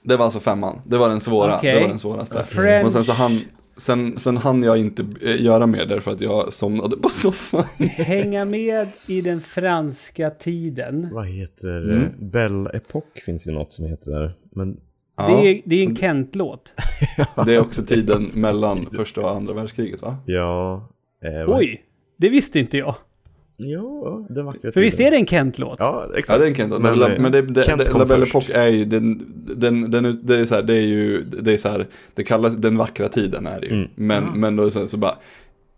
[0.03, 0.80] Det var alltså femman.
[0.86, 1.57] Det var den svåra.
[1.57, 1.74] Okej.
[1.74, 2.44] Det var den svåraste.
[2.44, 2.86] French.
[2.86, 3.40] Och sen så hann,
[3.76, 7.64] sen, sen hann jag inte eh, göra mer därför att jag somnade på soffan.
[7.88, 11.09] Hänga med i den franska tiden.
[11.12, 11.96] Vad heter Mm.
[11.96, 12.30] mm.
[12.30, 14.32] Belle Epoque finns ju något som heter där.
[14.55, 14.76] Men
[15.16, 16.72] Ja, Det är det är en Kent-låt.
[17.46, 20.16] det är också tiden mellan första och andra världskriget va?
[20.26, 20.88] ja...
[21.24, 21.82] Eh, Oj,
[22.16, 22.94] det visste inte jag.
[23.64, 25.76] Ja, den vackra För visst är det en Kent-låt?
[25.78, 26.28] Ja, exakt.
[26.30, 26.82] Ja, det är en Kent.
[26.82, 30.38] Men, Men, men det, det, Kent det, La Belle är ju, den, den, den, det
[30.38, 33.46] är så här, det är ju, det är så här, det kallas den vackra tiden
[33.46, 33.72] är det ju.
[33.72, 33.88] Mm.
[33.94, 35.14] Men, men då sen så bara,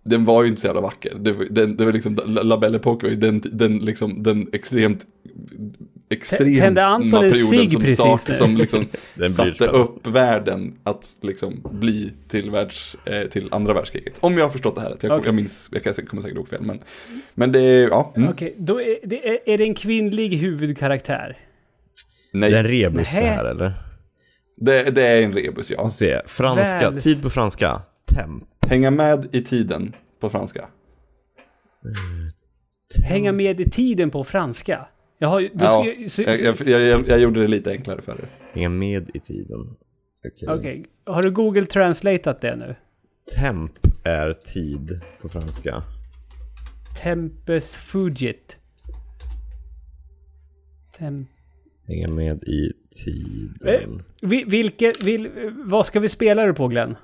[0.05, 1.13] den var ju inte så jävla vacker.
[1.21, 5.07] Det, den, det var liksom, La- Belle Époque var ju den, den, liksom, den extremt
[6.11, 8.35] extrema Tände Anton en perioden cigg som, precis start, nu?
[8.35, 8.87] som liksom
[9.37, 14.19] satte upp världen att liksom bli till, världs, eh, till andra världskriget.
[14.21, 15.03] Om jag har förstått det här rätt.
[15.03, 15.27] Jag, Okej.
[15.27, 16.63] jag minns, jag kan- kommer säkert ihåg fel.
[16.63, 16.81] Men,
[17.35, 18.13] men det är, ja.
[18.17, 21.39] Mm, Okej, då är det, är, det en kvinnlig huvudkaraktär?
[22.33, 22.51] nej.
[22.51, 23.73] Det är en rebus det här eller?
[24.57, 25.77] Det, det är en rebus, ja.
[25.81, 26.21] Jag se.
[26.27, 27.83] Franska, Väl- tid på franska.
[28.15, 28.45] Temp.
[28.69, 30.65] Hänga med i tiden på franska.
[33.05, 34.87] Hänga med i tiden på franska?
[35.41, 35.49] Ju...
[35.49, 38.25] du Ja, ska- så- Jag, så- jag, jag, jag gjorde det lite enklare för dig.
[38.53, 39.77] Hänga med i tiden.
[40.27, 40.49] Okej.
[40.59, 42.75] Okej, har du Google translateat det nu?
[43.37, 43.73] Temp
[44.05, 45.83] är tid på franska.
[47.03, 48.57] Tempest Fugit.
[50.99, 51.27] Tem
[51.87, 52.73] Hänga med i eh,
[53.05, 54.03] tiden.
[54.23, 55.31] vi- vilket, vil,
[55.65, 56.97] vad ska vi spela det på Glenn?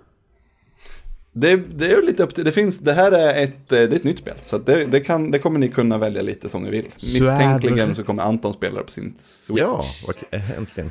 [1.33, 3.83] Det, det är ju lite upp till, det finns, det här är ett, eh, det
[3.83, 4.35] är ett nytt spel.
[4.47, 6.85] Så att det, det, kan, det kommer ni kunna välja lite som ni vill.
[6.95, 9.61] Misstänkligen så kommer Anton spela det på sin Switch.
[9.61, 10.91] Ja, vad- eh, äntligen.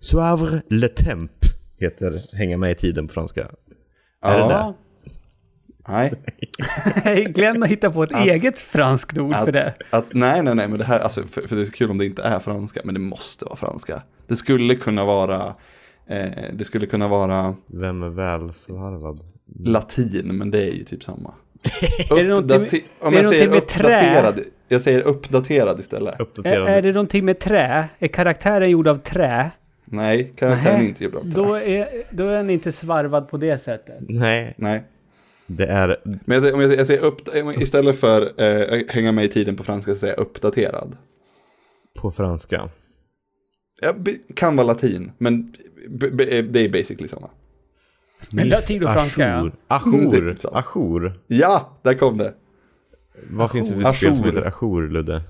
[0.00, 1.30] Soivre le temp
[1.78, 3.40] heter hänga med i tiden på franska.
[4.24, 4.74] Är det där?
[5.88, 7.24] Nej.
[7.24, 9.74] Glenn har hittat på ett Att- eget franskt ord för det.
[9.90, 11.90] Att, att, nej, nej, nej, men det här, alltså, för, för det är så kul
[11.90, 14.02] om det inte är franska, men det måste vara franska.
[14.26, 15.54] Det skulle kunna vara,
[16.08, 19.20] eh, det skulle kunna vara Vem är välsvarvad?
[19.58, 21.34] Latin, men det är ju typ samma.
[22.10, 24.20] Är det någonting med- om är jag det säger någonting med trä?
[24.20, 26.14] uppdaterad, jag säger uppdaterad istället.
[26.44, 27.88] Är, är det någonting med trä?
[27.98, 29.50] Är karaktären gjord av trä?
[29.84, 31.30] Nej, karaktären är inte gjord av trä.
[31.34, 33.96] Då är, då är den inte svarvad på det sättet.
[34.00, 34.82] Nej, Nej.
[35.46, 35.96] det är...
[36.04, 37.20] Men jag säger, om jag, säger- jag säger upp,
[37.62, 40.96] istället för eh, hänga med i tiden på franska så säger jag uppdaterad.
[42.00, 42.68] På franska.
[43.82, 45.54] Jag be- kan vara latin, men
[46.50, 47.30] det är basically samma.
[48.30, 49.50] Men latin och franska, ja.
[49.68, 50.10] Ajour.
[50.10, 50.34] Det är Ajour.
[50.34, 50.50] typ.
[50.54, 51.12] Ajour.
[51.26, 52.34] Ja, där kom det.
[53.30, 55.22] Vad finns det för spel som heter ajour, Ludde?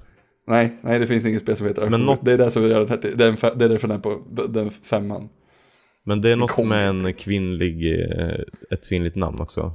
[0.49, 2.07] Nej, nej det finns inget spel som heter Men Ajour.
[2.07, 3.97] något- Det är det som gör den här, till- det är, det är därför den
[3.97, 5.29] är på den femman.
[6.05, 8.29] Men det är något kommer med en kvinnlig, eh,
[8.71, 9.73] ett kvinnligt namn också.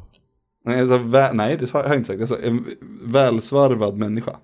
[0.66, 2.22] Nej, alltså, vä- nej det har jag inte sagt.
[2.22, 2.66] Alltså, en
[3.04, 4.36] välsvarvad människa.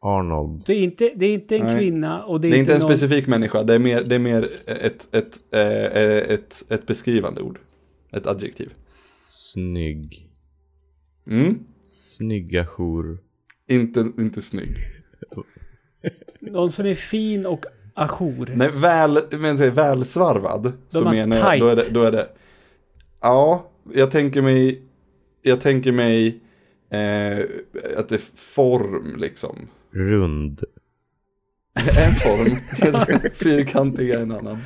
[0.00, 0.62] Arnold.
[0.66, 1.78] Det är inte, det är inte en Nej.
[1.78, 2.88] kvinna och det Det är, är inte en någon...
[2.90, 7.58] specifik människa, det är mer, det är mer ett, ett, eh, ett, ett beskrivande ord.
[8.16, 8.74] Ett adjektiv.
[9.22, 10.30] Snygg.
[11.30, 11.58] Mm.
[11.82, 13.18] Snygg ajour.
[13.68, 14.76] Inte, inte snygg.
[16.40, 17.64] Någon som är fin och
[17.94, 18.52] ajour.
[18.56, 20.72] Nej, väl, men säg välsvarvad.
[20.88, 21.60] Så har menar jag, tight.
[21.60, 22.28] då är, det, då är det,
[23.20, 24.82] ja, jag tänker mig,
[25.42, 26.40] jag tänker mig
[26.90, 27.38] eh,
[27.96, 29.68] att det är form liksom.
[29.90, 30.64] Rund.
[31.76, 32.56] En form,
[33.34, 34.58] fyrkantig är en annan.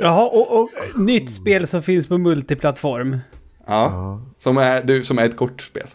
[0.00, 3.18] Jaha, och, och nytt spel som finns på multiplattform.
[3.66, 5.86] Ja, som är, du, som är ett kortspel.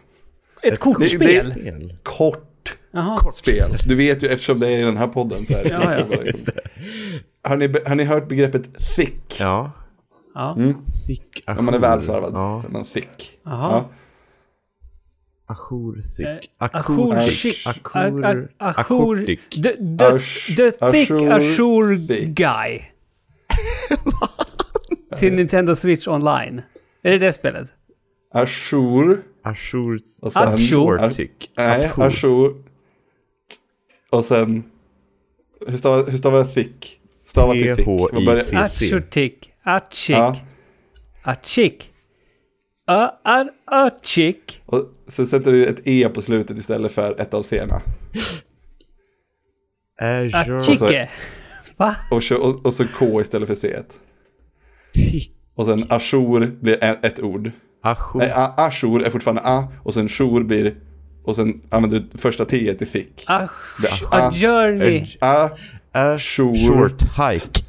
[0.61, 1.19] Ett kortspel?
[1.19, 1.95] det- Spel.
[2.03, 3.71] Kort spel.
[3.85, 5.69] Du vet ju eftersom det är i den här podden så är det.
[5.69, 6.33] Ja, ja.
[7.43, 8.63] Har, ni, har ni hört begreppet
[8.95, 9.37] thick?
[9.39, 9.71] Ja.
[10.35, 10.55] Ja.
[10.57, 10.75] Mm.
[11.07, 11.79] Thick Om man är ajour.
[11.89, 12.31] välsvarvad.
[12.33, 12.63] Ja.
[12.69, 13.39] man thick.
[13.45, 13.71] Jaha.
[13.71, 13.89] Ja.
[15.55, 16.03] Ajour Eh,
[16.37, 16.51] thick.
[16.57, 17.31] Ajour thick.
[17.39, 17.65] chic.
[17.93, 18.25] Ajour.
[18.25, 18.49] Ajour.
[18.57, 19.39] Ajourtic.
[19.49, 22.27] The, the, Ajour- the thick ajour- ajour thick.
[22.27, 22.81] guy.
[25.19, 26.61] Till Nintendo Switch online.
[27.03, 27.67] Är det det spelet?
[28.33, 29.23] Ajour.
[29.43, 29.99] Ajour.
[30.21, 30.97] Och sen, Ajour.
[31.57, 32.03] Nej, Ajour.
[32.05, 32.63] ajour.
[34.09, 34.63] Och sen,
[35.67, 36.99] hur stavar, hur stavar jag thick?
[37.25, 37.87] Stava till thick.
[37.87, 38.67] Vad börjar- T-H-I-C.
[38.67, 38.81] CC.
[38.93, 39.33] Ajourtic.
[39.63, 40.09] Achik.
[40.17, 40.35] Ja,
[41.23, 41.91] Achik.
[42.87, 44.61] A- a- Achik.
[44.65, 47.81] och så sätter du ett e på slutet istället för ett av c-erna.
[50.01, 51.07] Ajour.
[51.79, 51.95] Va?
[52.11, 53.77] Och, och, och så k istället för c.
[54.93, 55.31] Tick.
[55.55, 57.51] Och sen ajour blir ett, ord.
[57.83, 58.15] Ajour.
[58.19, 60.75] Nej, ajour är fortfarande a och sen jour blir,
[61.23, 63.23] och sen använder du första t till thick.
[63.27, 63.49] Ach-
[64.11, 64.31] Ah.
[65.21, 65.49] A.
[65.93, 67.63] A, short hike.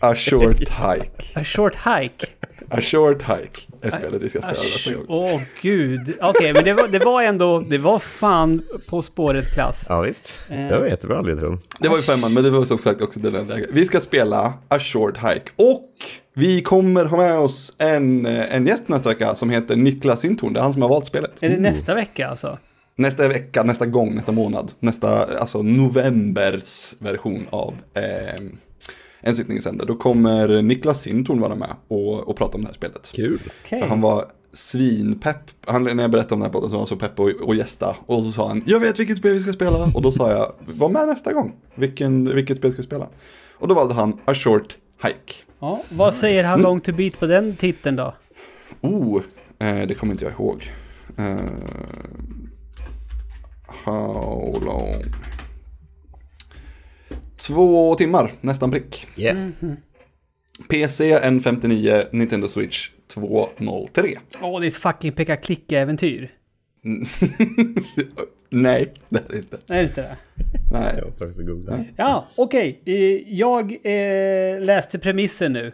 [0.00, 1.40] a short hike.
[1.40, 2.26] A short hike.
[2.70, 5.04] A short hike är spelet vi ska spela nästa gång.
[5.08, 6.14] Åh gud.
[6.20, 9.86] Okej, men det var, det var ändå, det var fan På spåret klass.
[9.88, 10.40] Ja visst.
[10.50, 10.68] Eh.
[10.68, 11.58] Det var jättebra ledtråd.
[11.80, 13.68] Det var ju femman, men det var som sagt också den där läget.
[13.72, 15.50] Vi ska spela A Short Hike.
[15.56, 15.90] Och
[16.34, 20.52] vi kommer ha med oss en, eh, en gäst nästa vecka som heter Niklas Sintorn.
[20.52, 21.32] Det är han som har valt spelet.
[21.40, 22.58] Är det nästa vecka alltså?
[22.96, 24.72] Nästa vecka, nästa gång, nästa månad.
[24.80, 28.42] Nästa, alltså novembers version av eh,
[29.26, 29.86] En sittning i sänder.
[29.86, 33.10] Då kommer Niklas Sintorn vara med och, och prata om det här spelet.
[33.14, 33.40] Kul.
[33.64, 33.80] Okej.
[33.80, 35.50] För han var svinpepp.
[35.66, 37.54] Han, när jag berättade om den här podden så var han så pepp och, och
[37.54, 37.96] gästa.
[38.06, 39.90] Och så sa han, jag vet vilket spel vi ska spela.
[39.94, 41.52] Och då sa jag, var med nästa gång.
[41.74, 43.08] Vilken, vilket spel ska vi spela?
[43.52, 45.34] Och då valde han A Short Hike.
[45.58, 48.14] Ja, vad säger How long to beat på den titeln då?
[48.80, 49.22] Oh,
[49.58, 50.70] eh, det kommer inte jag ihåg.
[51.16, 51.36] Eh,
[53.84, 55.02] how long.
[57.46, 59.06] Två timmar, nästan prick.
[59.16, 59.48] Yeah.
[60.68, 64.18] PC N59, Nintendo Switch 203.
[64.40, 66.30] Åh, det är ett fucking peka-klicka-äventyr.
[68.50, 69.58] Nej, det är det inte.
[69.68, 70.16] Är det inte det?
[70.72, 70.94] Nej.
[70.96, 71.84] Jag måste också googla.
[71.96, 72.82] Ja, okej.
[72.84, 72.94] Eh,
[73.34, 75.72] Jag eh, läste premissen nu.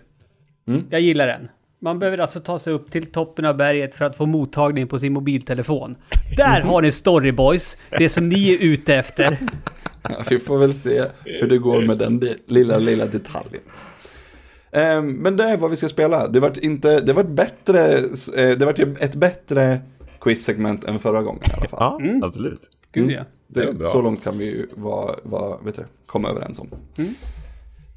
[0.69, 0.85] Mm.
[0.91, 1.49] Jag gillar den.
[1.81, 4.99] Man behöver alltså ta sig upp till toppen av berget för att få mottagning på
[4.99, 5.97] sin mobiltelefon.
[6.37, 9.39] Där har ni Story Boys, det som ni är ute efter.
[10.31, 13.63] Vi får väl se hur det går med den de- lilla, lilla detaljen.
[14.73, 16.29] Ehm, men det är vad vi ska spela.
[16.29, 17.89] Det vart inte, det vart bättre,
[18.37, 19.81] eh, det vart ett bättre
[20.21, 21.79] quiz-segment än förra gången i alla fall.
[22.21, 22.61] Ja, absolut.
[22.93, 23.15] Gud Mm.
[23.15, 23.25] ja.
[23.47, 26.69] Det, så långt kan vi ju vara, vara, vet du, komma överens om.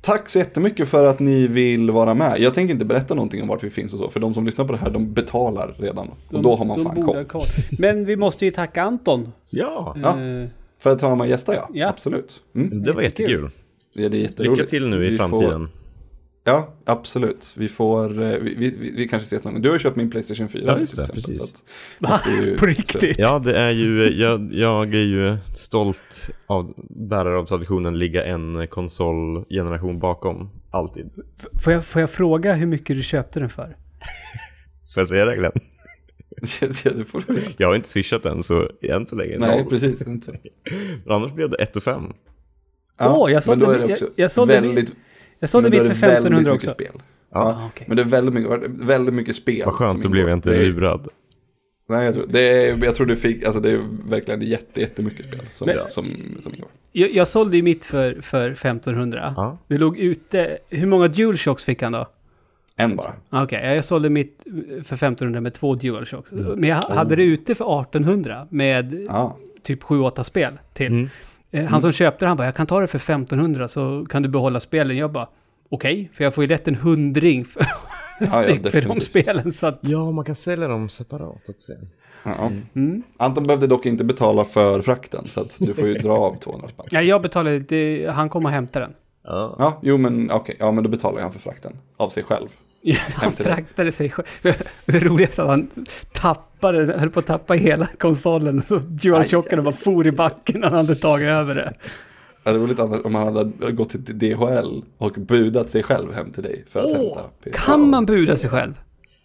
[0.01, 2.39] Tack så jättemycket för att ni vill vara med.
[2.39, 4.65] Jag tänker inte berätta någonting om vart vi finns och så, för de som lyssnar
[4.65, 6.07] på det här, de betalar redan.
[6.31, 6.83] Och då har man de
[7.13, 7.41] fan koll.
[7.79, 9.31] Men vi måste ju tacka Anton.
[9.49, 10.17] Ja, Ja.
[10.77, 11.69] Eh, För att ha med gäster, ja.
[11.73, 11.89] Ja.
[11.89, 12.41] Absolut.
[12.55, 12.83] Mm.
[12.83, 13.49] det var jättekul.
[13.93, 14.57] Ja, det är jätteroligt.
[14.59, 15.69] Lycka till nu i Vi får- framtiden.
[16.47, 17.53] Ja, absolut.
[17.57, 19.61] Vi får, eh, vi, vi, vi, vi kanske ses någon gång.
[19.61, 20.63] Du har ju köpt min Playstation 4.
[20.67, 21.37] Ja, just det, precis.
[21.37, 21.43] så
[22.07, 23.15] att- ju- På riktigt?
[23.19, 28.67] Ja, det är ju, jag, jag är ju stolt av bärare av traditionen ligga en
[28.67, 30.49] konsolgeneration bakom.
[30.71, 31.09] Alltid.
[31.63, 33.77] Får jag, får jag fråga hur mycket du köpte den för?
[34.93, 35.51] Får jag säga det Glenn?
[36.61, 37.41] Ja, det får du.
[37.57, 39.69] Jag har inte swishat än, så än så länge Nej, noll.
[39.69, 40.07] precis.
[40.07, 40.31] Inte.
[41.05, 42.13] Men annars blev det 1 5.
[42.99, 44.95] Åh, jag sålde- det jag- jag väldigt,
[45.39, 46.73] Jag sålde men då mitt är för det väldigt 1500 mycket också.
[46.73, 47.01] Spel.
[47.31, 47.39] Ja.
[47.39, 47.85] Ah, okej.
[47.87, 49.61] Men det är väldigt mycket, väldigt mycket spel.
[49.65, 51.07] Vad skönt, då blev jag inte Det är- lurad.
[51.89, 55.25] Nej, jag tror, det är, jag tror du fick, alltså det är verkligen jätte, jättemycket
[55.25, 56.05] spel som, Men- som,
[56.39, 56.69] som ingår.
[56.91, 59.33] Jag, jag sålde ju mitt för, för 1500.
[59.37, 59.57] Ja.
[59.67, 60.57] Det låg ute...
[60.69, 62.07] Hur många DualShocks fick han då?
[62.77, 63.13] En bara.
[63.29, 64.43] Ah, Okej, jag sålde mitt
[64.83, 66.31] för 1500 med två DualShocks.
[66.31, 66.45] Mm.
[66.59, 70.87] Men jag hade det ute för 1800 med Ja, typ 7-8 spel till.
[70.91, 71.09] Mm.
[71.51, 74.21] Eh, Han som köpte det, han bara, jag kan ta det för 1500 så kan
[74.23, 74.97] du behålla spelen.
[74.97, 75.27] Jag bara,
[75.69, 77.65] okej, för jag får ju rätt en hundring för,
[78.19, 79.51] ja, styck för de spelen.
[79.53, 81.71] Så att, Ja, man kan sälja dem separat också.
[82.23, 82.51] ja.
[82.75, 83.03] mm.
[83.17, 86.67] Anton behövde dock inte betala för frakten, så att du får ju dra av 200
[86.67, 86.85] spänn.
[86.91, 88.93] ja, jag betalade, det, han kom och hämtade den.
[89.23, 89.55] Ja.
[89.59, 91.77] Ja, jo men okej, ja men då betalar han för frakten.
[91.97, 92.47] Av sig själv.
[93.13, 94.25] Han fraktade sig själv.
[94.85, 95.69] Det roligaste är att han
[96.13, 98.63] tappade, höll på att tappa hela konsolen.
[98.63, 101.73] Så DualShocken bara for i backen när han hade tagit över det.
[102.43, 106.13] Ja, det var lite annat om han hade gått till DHL och budat sig själv
[106.13, 107.23] hem till dig för att Åh, hämta.
[107.43, 107.65] PS.
[107.65, 108.73] kan man buda sig själv?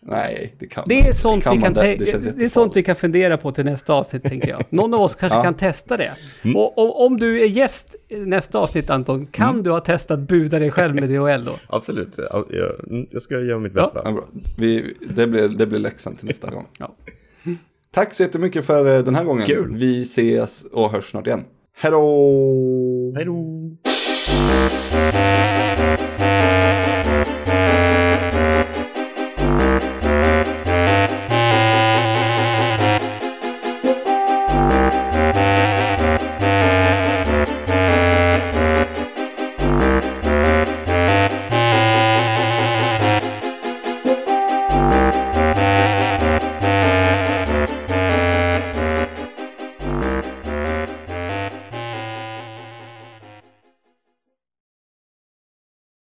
[0.07, 1.97] Nej, det kan Det är sånt, vi, man kan det?
[1.97, 4.65] Det det är sånt vi kan fundera på till nästa avsnitt, tänker jag.
[4.71, 5.43] Någon av oss kanske Ja.
[5.43, 6.13] kan testa det.
[6.55, 10.59] Och, och om du är gäst i nästa avsnitt, Anton, kan du ha testat buda
[10.59, 11.53] dig själv med DHL då?
[11.77, 13.83] Absolut, Ja, jag, mm, jag ska göra mitt Ja.
[13.83, 14.03] bästa.
[14.05, 14.25] Ja, bra.
[14.59, 16.67] Vi, det, blir, det blir läxan till nästa gång.
[16.79, 16.95] Ja.
[17.95, 19.47] Tack så jättemycket för eh, den här gången.
[19.47, 19.77] Kul.
[19.77, 21.45] Vi ses och hörs snart igen.
[21.77, 23.13] Hej då!
[23.17, 23.71] Hej då!